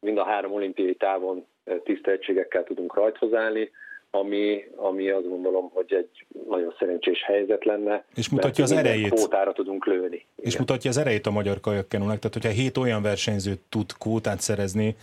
mind 0.00 0.18
a 0.18 0.24
három 0.24 0.52
olimpiai 0.52 0.94
távon 0.94 1.46
tiszta 1.84 2.10
egységekkel 2.10 2.64
tudunk 2.64 2.94
rajthoz 2.94 3.34
állni, 3.34 3.70
ami, 4.10 4.64
ami 4.76 5.08
azt 5.08 5.28
gondolom, 5.28 5.70
hogy 5.72 5.92
egy 5.92 6.26
nagyon 6.48 6.74
szerencsés 6.78 7.22
helyzet 7.24 7.64
lenne. 7.64 8.04
És 8.14 8.28
mutatja 8.28 8.64
az 8.64 8.72
erejét. 8.72 9.14
Kvótára 9.14 9.52
tudunk 9.52 9.86
lőni. 9.86 10.26
És 10.36 10.46
Igen. 10.46 10.58
mutatja 10.58 10.90
az 10.90 10.96
erejét 10.96 11.26
a 11.26 11.30
magyar 11.30 11.60
kajakkenúnak, 11.60 12.18
tehát 12.18 12.32
hogyha 12.32 12.62
hét 12.62 12.76
olyan 12.76 13.02
versenyző 13.02 13.52
tud 13.68 13.92
kvótát 13.98 14.40
szerezni, 14.40 14.96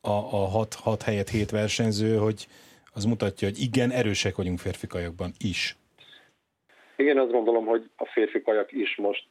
a, 0.00 0.10
a 0.10 0.48
hat, 0.48 0.74
hat 0.74 1.02
helyet 1.02 1.28
hét 1.28 1.50
versenyző, 1.50 2.16
hogy, 2.16 2.46
az 2.94 3.04
mutatja, 3.04 3.48
hogy 3.48 3.58
igen, 3.58 3.90
erősek 3.90 4.36
vagyunk 4.36 4.58
férfi 4.58 4.86
kajakban 4.86 5.30
is. 5.38 5.76
Igen, 6.96 7.18
azt 7.18 7.30
gondolom, 7.30 7.66
hogy 7.66 7.90
a 7.96 8.06
férfi 8.06 8.42
kajak 8.42 8.72
is 8.72 8.96
most, 8.96 9.28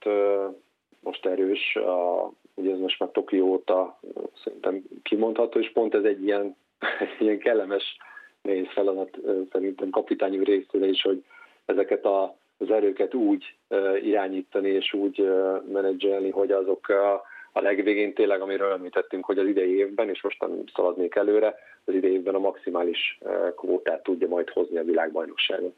most 1.00 1.26
erős. 1.26 1.76
A, 1.76 2.32
ugye 2.54 2.72
ez 2.72 2.80
most 2.80 3.00
már 3.00 3.10
Tokió 3.10 3.48
óta 3.48 4.00
szerintem 4.44 4.84
kimondható, 5.04 5.60
és 5.60 5.72
pont 5.72 5.94
ez 5.94 6.04
egy 6.04 6.24
ilyen, 6.24 6.56
ilyen 7.20 7.38
kellemes 7.38 7.98
nehéz 8.42 8.68
feladat 8.74 9.18
szerintem 9.52 9.90
kapitányi 9.90 10.44
részére 10.44 10.86
is, 10.86 11.02
hogy 11.02 11.24
ezeket 11.66 12.06
a, 12.06 12.38
az 12.58 12.72
erőket 12.72 13.14
úgy 13.14 13.56
irányítani 14.02 14.70
és 14.70 14.94
úgy 14.94 15.32
menedzselni, 15.72 16.30
hogy 16.30 16.52
azok 16.52 16.90
a, 16.90 17.24
a 17.56 17.62
legvégén 17.62 18.14
tényleg, 18.14 18.42
amiről 18.42 18.72
említettünk, 18.72 19.26
hogy 19.26 19.38
az 19.38 19.48
idei 19.48 19.78
évben, 19.78 20.10
és 20.10 20.22
mostan 20.22 20.64
szaladnék 20.76 21.16
előre, 21.16 21.56
az 21.86 21.94
idei 21.94 22.12
évben 22.12 22.36
a 22.36 22.40
maximális 22.40 23.18
eh, 23.26 23.32
kvótát 23.56 24.04
tudja 24.04 24.28
majd 24.28 24.50
hozni 24.50 24.78
a 24.78 24.84
világbajnokságon. 24.84 25.74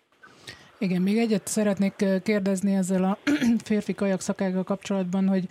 Igen, 0.77 1.01
még 1.01 1.17
egyet 1.17 1.47
szeretnék 1.47 2.01
eh, 2.01 2.19
kérdezni 2.23 2.73
ezzel 2.73 3.03
a 3.03 3.17
férfi 3.69 3.93
kajak 3.93 4.21
szakággal 4.21 4.63
kapcsolatban, 4.63 5.27
hogy 5.27 5.43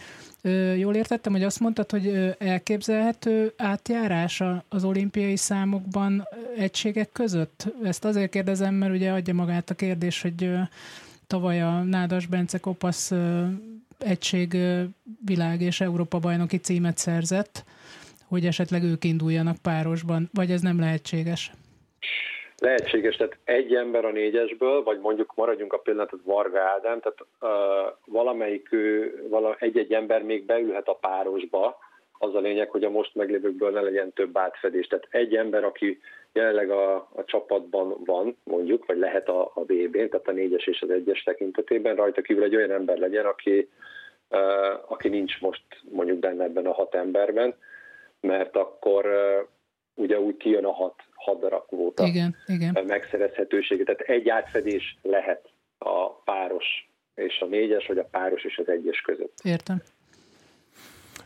jól 0.78 0.94
értettem, 0.94 1.32
hogy 1.32 1.42
azt 1.42 1.60
mondtad, 1.60 1.90
hogy 1.90 2.34
elképzelhető 2.38 3.52
átjárása 3.56 4.64
az 4.68 4.84
olimpiai 4.84 5.36
számokban 5.36 6.28
egységek 6.56 7.12
között? 7.12 7.64
Ezt 7.82 8.04
azért 8.04 8.30
kérdezem, 8.30 8.74
mert 8.74 8.92
ugye 8.92 9.10
adja 9.10 9.34
magát 9.34 9.70
a 9.70 9.74
kérdés, 9.74 10.22
hogy 10.22 10.50
tavaly 11.26 11.62
a 11.62 11.82
Nádas 11.82 12.26
Bence 12.26 12.58
Kopasz 12.58 13.12
egység 13.98 14.56
világ 15.24 15.60
és 15.60 15.80
Európa 15.80 16.18
bajnoki 16.18 16.56
címet 16.56 16.96
szerzett, 16.96 17.64
hogy 18.28 18.44
esetleg 18.44 18.82
ők 18.82 19.04
induljanak 19.04 19.56
párosban, 19.62 20.28
vagy 20.32 20.50
ez 20.50 20.60
nem 20.60 20.80
lehetséges? 20.80 21.50
Lehetséges, 22.58 23.16
tehát 23.16 23.36
egy 23.44 23.74
ember 23.74 24.04
a 24.04 24.10
négyesből, 24.10 24.82
vagy 24.82 24.98
mondjuk 25.00 25.34
maradjunk 25.34 25.72
a 25.72 25.78
pillanatot 25.78 26.20
Varga 26.24 26.60
Ádám, 26.60 27.00
tehát 27.00 27.18
uh, 27.40 27.96
valamelyik 28.04 28.72
ő, 28.72 29.14
vala, 29.28 29.56
egy-egy 29.58 29.92
ember 29.92 30.22
még 30.22 30.44
beülhet 30.44 30.88
a 30.88 30.98
párosba, 31.00 31.78
az 32.18 32.34
a 32.34 32.40
lényeg, 32.40 32.70
hogy 32.70 32.84
a 32.84 32.90
most 32.90 33.14
meglévőkből 33.14 33.70
ne 33.70 33.80
legyen 33.80 34.12
több 34.12 34.38
átfedés. 34.38 34.86
Tehát 34.86 35.06
egy 35.10 35.34
ember, 35.34 35.64
aki 35.64 36.00
jelenleg 36.34 36.70
a, 36.70 36.94
a 36.94 37.24
csapatban 37.24 37.96
van, 38.04 38.36
mondjuk, 38.44 38.86
vagy 38.86 38.98
lehet 38.98 39.28
a, 39.28 39.50
a 39.54 39.60
BB-n, 39.60 40.08
tehát 40.08 40.28
a 40.28 40.32
négyes 40.32 40.66
és 40.66 40.80
az 40.82 40.90
egyes 40.90 41.22
tekintetében, 41.22 41.96
rajta 41.96 42.22
kívül 42.22 42.42
egy 42.42 42.56
olyan 42.56 42.70
ember 42.70 42.98
legyen, 42.98 43.26
aki, 43.26 43.68
uh, 44.30 44.92
aki 44.92 45.08
nincs 45.08 45.40
most 45.40 45.62
mondjuk 45.90 46.18
benne 46.18 46.44
ebben 46.44 46.66
a 46.66 46.72
hat 46.72 46.94
emberben, 46.94 47.54
mert 48.20 48.56
akkor 48.56 49.06
uh, 49.06 49.48
ugye 49.94 50.20
úgy 50.20 50.36
kijön 50.36 50.64
a 50.64 50.72
hat, 50.72 50.94
hat 51.14 51.40
darab 51.40 51.66
kvóta 51.66 52.04
igen, 52.04 52.36
igen. 52.46 52.84
megszerezhetősége. 52.86 53.84
Tehát 53.84 54.00
egy 54.00 54.28
átfedés 54.28 54.98
lehet 55.02 55.48
a 55.78 56.10
páros 56.10 56.88
és 57.14 57.40
a 57.40 57.46
négyes, 57.46 57.86
vagy 57.86 57.98
a 57.98 58.08
páros 58.10 58.44
és 58.44 58.58
az 58.58 58.68
egyes 58.68 59.00
között. 59.00 59.38
Értem. 59.42 59.82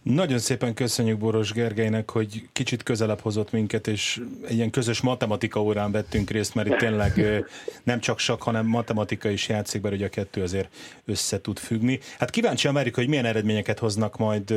Nagyon 0.03 0.39
szépen 0.39 0.75
köszönjük 0.75 1.19
Boros 1.19 1.53
Gergelynek, 1.53 2.11
hogy 2.11 2.49
kicsit 2.53 2.83
közelebb 2.83 3.21
hozott 3.21 3.53
minket, 3.53 3.87
és 3.87 4.23
egy 4.47 4.55
ilyen 4.55 4.71
közös 4.71 5.01
matematika 5.01 5.63
órán 5.63 5.91
vettünk 5.93 6.31
részt, 6.31 6.55
mert 6.55 6.69
itt 6.69 6.77
tényleg 6.77 7.45
nem 7.83 8.01
csak 8.01 8.19
sak, 8.19 8.43
hanem 8.43 8.67
matematika 8.67 9.29
is 9.29 9.49
játszik, 9.49 9.83
mert 9.83 9.95
ugye 9.95 10.07
a 10.07 10.09
kettő 10.09 10.43
azért 10.43 10.75
össze 11.05 11.41
tud 11.41 11.59
függni. 11.59 12.01
Hát 12.19 12.31
kíváncsi 12.31 12.69
Amerika, 12.69 13.01
hogy 13.01 13.09
milyen 13.09 13.25
eredményeket 13.25 13.79
hoznak 13.79 14.17
majd 14.17 14.51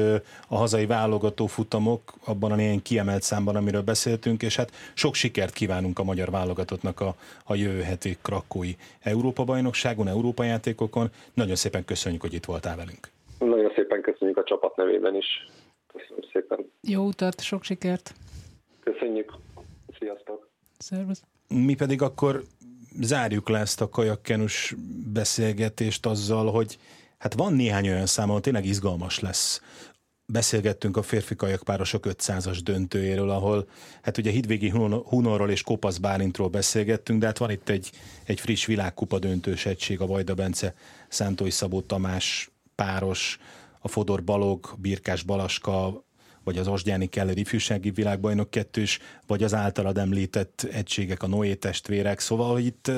a 0.47 0.57
hazai 0.57 0.85
válogató 0.85 1.47
futamok 1.47 2.13
abban 2.23 2.51
a 2.51 2.55
néhány 2.55 2.81
kiemelt 2.81 3.23
számban, 3.23 3.55
amiről 3.55 3.81
beszéltünk, 3.81 4.43
és 4.43 4.55
hát 4.55 4.71
sok 4.93 5.15
sikert 5.15 5.53
kívánunk 5.53 5.99
a 5.99 6.03
magyar 6.03 6.31
válogatottnak 6.31 6.99
a, 6.99 7.15
a 7.43 7.55
jövő 7.55 7.81
heti 7.81 8.17
krakói 8.21 8.75
Európa-bajnokságon, 9.01 10.07
Európa-játékokon. 10.07 11.11
Nagyon 11.33 11.55
szépen 11.55 11.85
köszönjük, 11.85 12.21
hogy 12.21 12.33
itt 12.33 12.45
voltál 12.45 12.75
velünk. 12.75 13.11
Nagyon 13.71 13.89
szépen 13.89 14.01
köszönjük 14.01 14.37
a 14.37 14.43
csapat 14.43 14.75
nevében 14.75 15.15
is. 15.15 15.47
Köszönöm 15.87 16.23
szépen. 16.31 16.71
Jó 16.81 17.05
utat, 17.05 17.41
sok 17.41 17.63
sikert. 17.63 18.13
Köszönjük. 18.83 19.33
Sziasztok. 19.99 20.49
Szervusz. 20.77 21.23
Mi 21.47 21.75
pedig 21.75 22.01
akkor 22.01 22.41
zárjuk 23.01 23.49
le 23.49 23.59
ezt 23.59 23.81
a 23.81 23.89
kajakkenus 23.89 24.75
beszélgetést 25.13 26.05
azzal, 26.05 26.51
hogy 26.51 26.77
hát 27.17 27.33
van 27.33 27.53
néhány 27.53 27.87
olyan 27.87 28.05
szám, 28.05 28.29
ahol 28.29 28.41
tényleg 28.41 28.65
izgalmas 28.65 29.19
lesz. 29.19 29.61
Beszélgettünk 30.25 30.97
a 30.97 31.01
férfi 31.01 31.35
kajakpárosok 31.35 32.05
500-as 32.07 32.59
döntőjéről, 32.63 33.29
ahol 33.29 33.67
hát 34.01 34.17
ugye 34.17 34.31
Hidvégi 34.31 34.69
Hunorról 34.69 35.49
és 35.49 35.63
Kopasz 35.63 35.97
Bálintról 35.97 36.47
beszélgettünk, 36.49 37.19
de 37.19 37.25
hát 37.25 37.37
van 37.37 37.51
itt 37.51 37.69
egy, 37.69 37.89
egy 38.25 38.39
friss 38.39 38.65
világkupa 38.65 39.19
döntős 39.19 39.65
egység, 39.65 40.01
a 40.01 40.05
Vajda 40.05 40.33
Bence, 40.33 40.73
Szántói 41.07 41.49
Szabó 41.49 41.81
Tamás 41.81 42.51
páros, 42.75 43.39
a 43.81 43.87
Fodor 43.87 44.23
Balog, 44.23 44.75
Birkás 44.77 45.23
Balaska, 45.23 46.03
vagy 46.43 46.57
az 46.57 46.67
Osgyáni 46.67 47.05
Keller 47.07 47.37
ifjúsági 47.37 47.91
világbajnok 47.91 48.49
kettős, 48.49 48.99
vagy 49.27 49.43
az 49.43 49.53
általad 49.53 49.97
említett 49.97 50.67
egységek, 50.71 51.23
a 51.23 51.27
Noé 51.27 51.53
testvérek, 51.53 52.19
szóval 52.19 52.59
itt, 52.59 52.91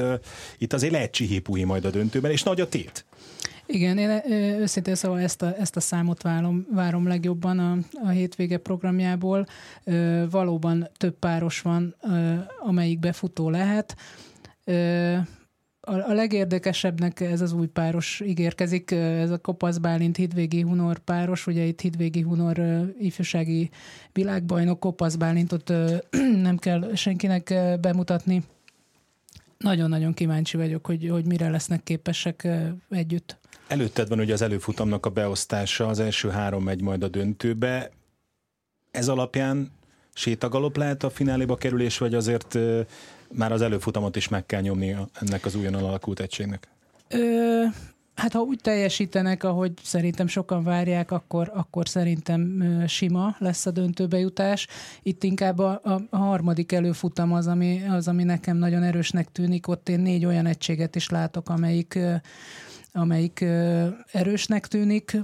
itt 0.58 0.74
azért 0.74 0.91
lehet 0.93 1.12
csihépúhi 1.12 1.63
majd 1.63 1.86
a 1.86 1.89
döntőben, 1.89 2.32
és 2.32 2.43
nagy 2.43 2.62
a 2.62 2.69
tét. 2.69 3.06
Igen, 3.65 3.98
én 3.98 4.22
őszintén 4.60 4.96
szóval 4.96 5.19
ezt 5.19 5.41
a, 5.41 5.56
ezt 5.60 5.76
a 5.76 5.80
számot 5.80 6.22
várom, 6.22 6.67
várom 6.72 7.08
legjobban 7.08 7.60
a, 7.60 7.78
a 8.04 8.10
hétvége 8.10 8.58
programjából. 8.58 9.48
Valóban 10.30 10.89
több 10.98 11.13
páros 11.19 11.62
van, 11.62 11.96
amelyik 12.60 13.00
befutó 13.00 13.50
lehet 13.50 13.96
a, 15.86 15.93
a 15.93 16.13
legérdekesebbnek 16.13 17.19
ez 17.19 17.41
az 17.41 17.54
új 17.54 17.67
páros 17.67 18.22
ígérkezik, 18.26 18.91
ez 18.91 19.30
a 19.30 19.38
Kopasz 19.38 19.78
Bálint 19.78 20.17
Hidvégi 20.17 20.62
Hunor 20.62 21.00
páros, 21.00 21.48
ugye 21.48 21.63
itt 21.63 21.82
Hidvégi 21.82 22.22
Hunor 22.22 22.62
ifjúsági 23.00 23.69
világbajnok, 24.12 24.80
Kopasz 24.80 25.15
Bálintot 25.15 25.74
nem 26.48 26.58
kell 26.58 26.96
senkinek 26.96 27.54
bemutatni. 27.82 28.43
Nagyon-nagyon 29.58 30.13
kíváncsi 30.13 30.58
vagyok, 30.58 30.86
hogy, 30.86 31.10
hogy 31.10 31.26
mire 31.26 31.50
lesznek 31.50 31.84
képesek 31.84 32.48
együtt. 32.89 33.38
Előtted 33.67 34.08
van 34.08 34.19
ugye 34.19 34.34
az 34.34 34.41
előfutamnak 34.41 35.06
a 35.06 35.10
beosztása, 35.10 35.88
az 35.88 36.00
első 36.00 36.30
három 36.30 36.63
megy 36.63 36.82
majd 36.82 37.04
a 37.04 37.08
döntőbe. 37.08 37.89
Ez 38.91 39.08
alapján 39.08 39.72
sétagalop 40.13 40.78
lehet 40.78 41.04
a 41.04 41.10
fináléba 41.10 41.56
kerülés, 41.56 41.98
vagy 41.98 42.13
azért 42.13 42.58
már 43.36 43.52
az 43.52 43.62
előfutamot 43.62 44.15
is 44.15 44.28
meg 44.28 44.46
kell 44.46 44.62
nyomni 44.62 44.96
ennek 45.22 45.46
az 45.46 45.56
újonnan 45.56 45.84
alakult 45.84 46.19
egységnek? 46.19 46.67
Ö, 47.10 47.63
hát 48.15 48.34
ha 48.34 48.39
úgy 48.39 48.60
teljesítenek, 48.62 49.43
ahogy 49.43 49.72
szerintem 49.84 50.28
sokan 50.28 50.63
várják, 50.63 51.12
akkor, 51.12 51.52
akkor 51.54 51.89
szerintem 51.89 52.63
sima 52.88 53.36
lesz 53.39 53.65
a 53.65 53.72
döntőbe 53.72 54.19
jutás. 54.19 54.67
Itt 55.04 55.24
inkább 55.24 55.60
a, 55.60 55.82
a, 56.10 56.17
harmadik 56.17 56.72
előfutam 56.72 57.34
az 57.34 57.48
ami, 57.48 57.84
az, 57.89 58.08
ami 58.08 58.24
nekem 58.24 58.58
nagyon 58.58 58.84
erősnek 58.84 59.32
tűnik. 59.32 59.67
Ott 59.67 59.89
én 59.89 60.00
négy 60.00 60.26
olyan 60.26 60.46
egységet 60.46 60.96
is 60.96 61.10
látok, 61.10 61.50
amelyik, 61.50 62.00
amelyik 62.93 63.46
erősnek 64.12 64.67
tűnik 64.67 65.17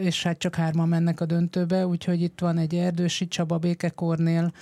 és 0.00 0.22
hát 0.22 0.38
csak 0.38 0.54
hárman 0.54 0.88
mennek 0.88 1.20
a 1.20 1.26
döntőbe, 1.26 1.86
úgyhogy 1.86 2.22
itt 2.22 2.40
van 2.40 2.58
egy 2.58 2.74
Erdősi 2.74 3.28
Csaba 3.28 3.58
Békekornél, 3.58 4.52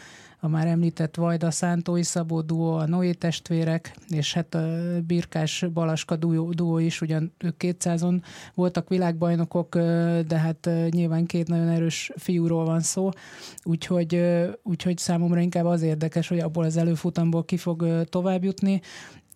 a 0.41 0.49
már 0.49 0.67
említett 0.67 1.15
Vajda 1.15 1.51
Szántói 1.51 2.03
Szabó 2.03 2.41
duó, 2.41 2.73
a 2.73 2.87
Noé 2.87 3.13
testvérek, 3.13 3.97
és 4.09 4.35
hát 4.35 4.55
a 4.55 4.67
Birkás 5.07 5.65
Balaska 5.73 6.17
duó, 6.17 6.51
duó 6.51 6.79
is, 6.79 7.01
ugyan 7.01 7.33
ők 7.39 7.55
200-on 7.59 8.23
voltak 8.55 8.89
világbajnokok, 8.89 9.75
de 10.27 10.39
hát 10.39 10.71
nyilván 10.91 11.27
két 11.27 11.49
nagyon 11.49 11.69
erős 11.69 12.13
fiúról 12.17 12.65
van 12.65 12.81
szó, 12.81 13.09
úgyhogy, 13.63 14.23
úgyhogy 14.63 14.99
számomra 14.99 15.41
inkább 15.41 15.65
az 15.65 15.83
érdekes, 15.83 16.29
hogy 16.29 16.39
abból 16.39 16.65
az 16.65 16.77
előfutamból 16.77 17.45
ki 17.45 17.57
fog 17.57 18.05
tovább 18.09 18.45
jutni, 18.45 18.81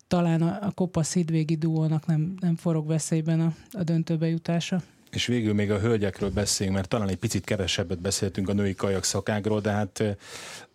talán 0.07 0.41
a, 0.41 0.57
a 0.61 0.71
Kopasz 0.71 1.13
Hidvégi 1.13 1.55
duónak 1.55 2.05
nem, 2.05 2.35
nem 2.39 2.55
forog 2.55 2.87
veszélyben 2.87 3.39
a, 3.39 3.53
a 3.71 3.83
döntőbe 3.83 4.27
jutása. 4.27 4.81
És 5.15 5.25
végül 5.25 5.53
még 5.53 5.71
a 5.71 5.79
hölgyekről 5.79 6.29
beszéljünk, 6.29 6.77
mert 6.77 6.89
talán 6.89 7.09
egy 7.09 7.17
picit 7.17 7.43
kevesebbet 7.43 8.01
beszéltünk 8.01 8.49
a 8.49 8.53
női 8.53 8.75
kajak 8.75 9.03
szakágról, 9.03 9.61
de 9.61 9.71
hát 9.71 10.03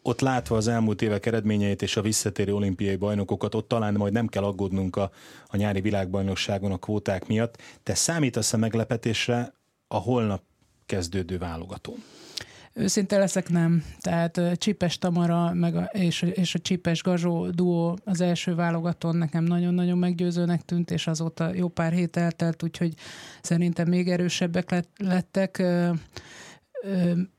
ott 0.03 0.20
látva 0.20 0.57
az 0.57 0.68
elmúlt 0.68 1.03
évek 1.03 1.26
eredményeit 1.26 1.83
és 1.83 1.96
a 1.96 2.03
visszatérő 2.03 2.55
olimpiai 2.55 2.96
bajnokokat, 2.96 3.55
ott 3.55 3.68
talán 3.68 3.94
majd 3.94 4.12
nem 4.12 4.26
kell 4.26 4.44
aggódnunk 4.44 4.96
a, 4.96 5.11
a 5.46 5.57
nyári 5.57 5.81
világbajnokságon 5.81 6.72
a 6.72 6.79
kvóták 6.79 7.26
miatt. 7.26 7.62
Te 7.83 7.94
számítasz 7.94 8.53
a 8.53 8.57
meglepetésre 8.57 9.55
a 9.88 9.96
holnap 9.96 10.42
kezdődő 10.87 11.38
válogatón? 11.38 12.03
Őszinte 12.80 13.18
leszek, 13.18 13.48
nem. 13.48 13.84
Tehát 13.98 14.40
Csipes 14.54 14.98
Tamara 14.98 15.54
meg 15.54 15.76
a, 15.76 15.82
és, 15.92 16.22
és 16.22 16.54
a 16.54 16.58
Csipes 16.58 17.02
Gazsó 17.02 17.50
duó 17.50 17.98
az 18.04 18.20
első 18.20 18.54
válogatón 18.54 19.16
nekem 19.16 19.44
nagyon-nagyon 19.44 19.98
meggyőzőnek 19.98 20.64
tűnt, 20.64 20.90
és 20.90 21.06
azóta 21.06 21.54
jó 21.54 21.68
pár 21.68 21.92
hét 21.92 22.16
eltelt, 22.16 22.62
úgyhogy 22.62 22.94
szerintem 23.42 23.88
még 23.88 24.08
erősebbek 24.08 24.70
lett, 24.70 24.90
lettek. 24.96 25.62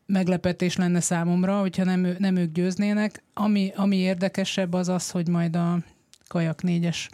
Meglepetés 0.05 0.75
lenne 0.75 0.99
számomra, 0.99 1.59
hogyha 1.59 1.83
nem, 1.83 2.15
nem 2.17 2.35
ők 2.35 2.51
győznének. 2.51 3.23
Ami, 3.33 3.71
ami 3.75 3.95
érdekesebb 3.95 4.73
az 4.73 4.89
az, 4.89 5.09
hogy 5.09 5.27
majd 5.27 5.55
a 5.55 5.79
kajak 6.31 6.63
négyes 6.63 7.09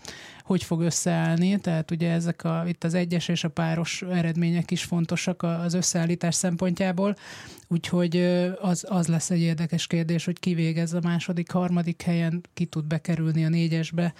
hogy 0.47 0.63
fog 0.63 0.81
összeállni, 0.81 1.59
tehát 1.59 1.91
ugye 1.91 2.11
ezek 2.11 2.43
a, 2.43 2.63
itt 2.67 2.83
az 2.83 2.93
egyes 2.93 3.27
és 3.27 3.43
a 3.43 3.49
páros 3.49 4.01
eredmények 4.01 4.71
is 4.71 4.83
fontosak 4.83 5.43
az 5.43 5.73
összeállítás 5.73 6.35
szempontjából, 6.35 7.15
úgyhogy 7.67 8.17
az, 8.61 8.85
az 8.89 9.07
lesz 9.07 9.29
egy 9.29 9.39
érdekes 9.39 9.87
kérdés, 9.87 10.25
hogy 10.25 10.39
ki 10.39 10.53
végez 10.53 10.93
a 10.93 10.99
második, 11.03 11.51
harmadik 11.51 12.01
helyen, 12.01 12.41
ki 12.53 12.65
tud 12.65 12.85
bekerülni 12.85 13.45
a 13.45 13.49
négyesbe, 13.49 14.13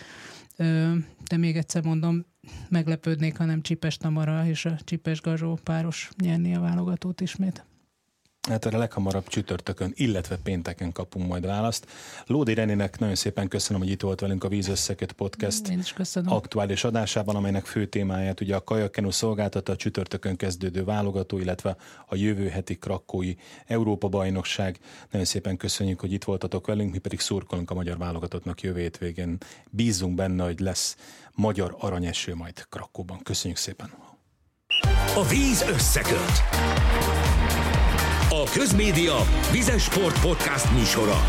de 1.27 1.37
még 1.37 1.57
egyszer 1.57 1.83
mondom, 1.83 2.25
meglepődnék, 2.69 3.37
ha 3.37 3.45
nem 3.45 3.61
Csipes 3.61 3.97
Tamara 3.97 4.47
és 4.47 4.65
a 4.65 4.77
Csipes 4.83 5.21
Gazsó 5.21 5.59
páros 5.63 6.09
nyerni 6.21 6.55
a 6.55 6.59
válogatót 6.59 7.21
ismét. 7.21 7.65
Hát 8.47 8.65
erre 8.65 8.77
leghamarabb 8.77 9.27
csütörtökön, 9.27 9.91
illetve 9.95 10.37
pénteken 10.43 10.91
kapunk 10.91 11.27
majd 11.27 11.45
választ. 11.45 11.87
Lódi 12.25 12.53
Renének 12.53 12.99
nagyon 12.99 13.15
szépen 13.15 13.47
köszönöm, 13.47 13.81
hogy 13.81 13.91
itt 13.91 14.01
volt 14.01 14.19
velünk 14.19 14.43
a 14.43 14.47
Víz 14.47 14.67
Összeket 14.67 15.11
Podcast 15.11 15.67
Én 15.67 15.79
is 15.79 15.93
köszönöm. 15.93 16.33
aktuális 16.33 16.83
adásában, 16.83 17.35
amelynek 17.35 17.65
fő 17.65 17.85
témáját 17.85 18.41
ugye 18.41 18.55
a 18.55 18.63
Kajakkenu 18.63 19.11
szolgáltatta 19.11 19.71
a 19.71 19.75
csütörtökön 19.75 20.35
kezdődő 20.35 20.83
válogató, 20.83 21.37
illetve 21.37 21.75
a 22.05 22.15
jövő 22.15 22.47
heti 22.47 22.77
krakkói 22.77 23.33
Európa 23.65 24.07
bajnokság. 24.07 24.79
Nagyon 25.11 25.27
szépen 25.27 25.57
köszönjük, 25.57 25.99
hogy 25.99 26.11
itt 26.11 26.23
voltatok 26.23 26.67
velünk, 26.67 26.91
mi 26.91 26.97
pedig 26.97 27.19
szurkolunk 27.19 27.71
a 27.71 27.73
magyar 27.73 27.97
válogatottnak 27.97 28.61
jövő 28.61 28.79
hétvégén. 28.79 29.37
Bízunk 29.69 30.15
benne, 30.15 30.43
hogy 30.43 30.59
lesz 30.59 30.95
magyar 31.35 31.75
aranyeső 31.79 32.35
majd 32.35 32.65
Krakóban. 32.69 33.19
Köszönjük 33.23 33.59
szépen! 33.59 33.89
A 35.15 35.23
víz 35.23 35.61
összeköt. 35.61 36.43
Közmédia 38.49 39.15
Vizes 39.51 39.83
Sport 39.83 40.19
Podcast 40.21 40.71
műsora. 40.71 41.23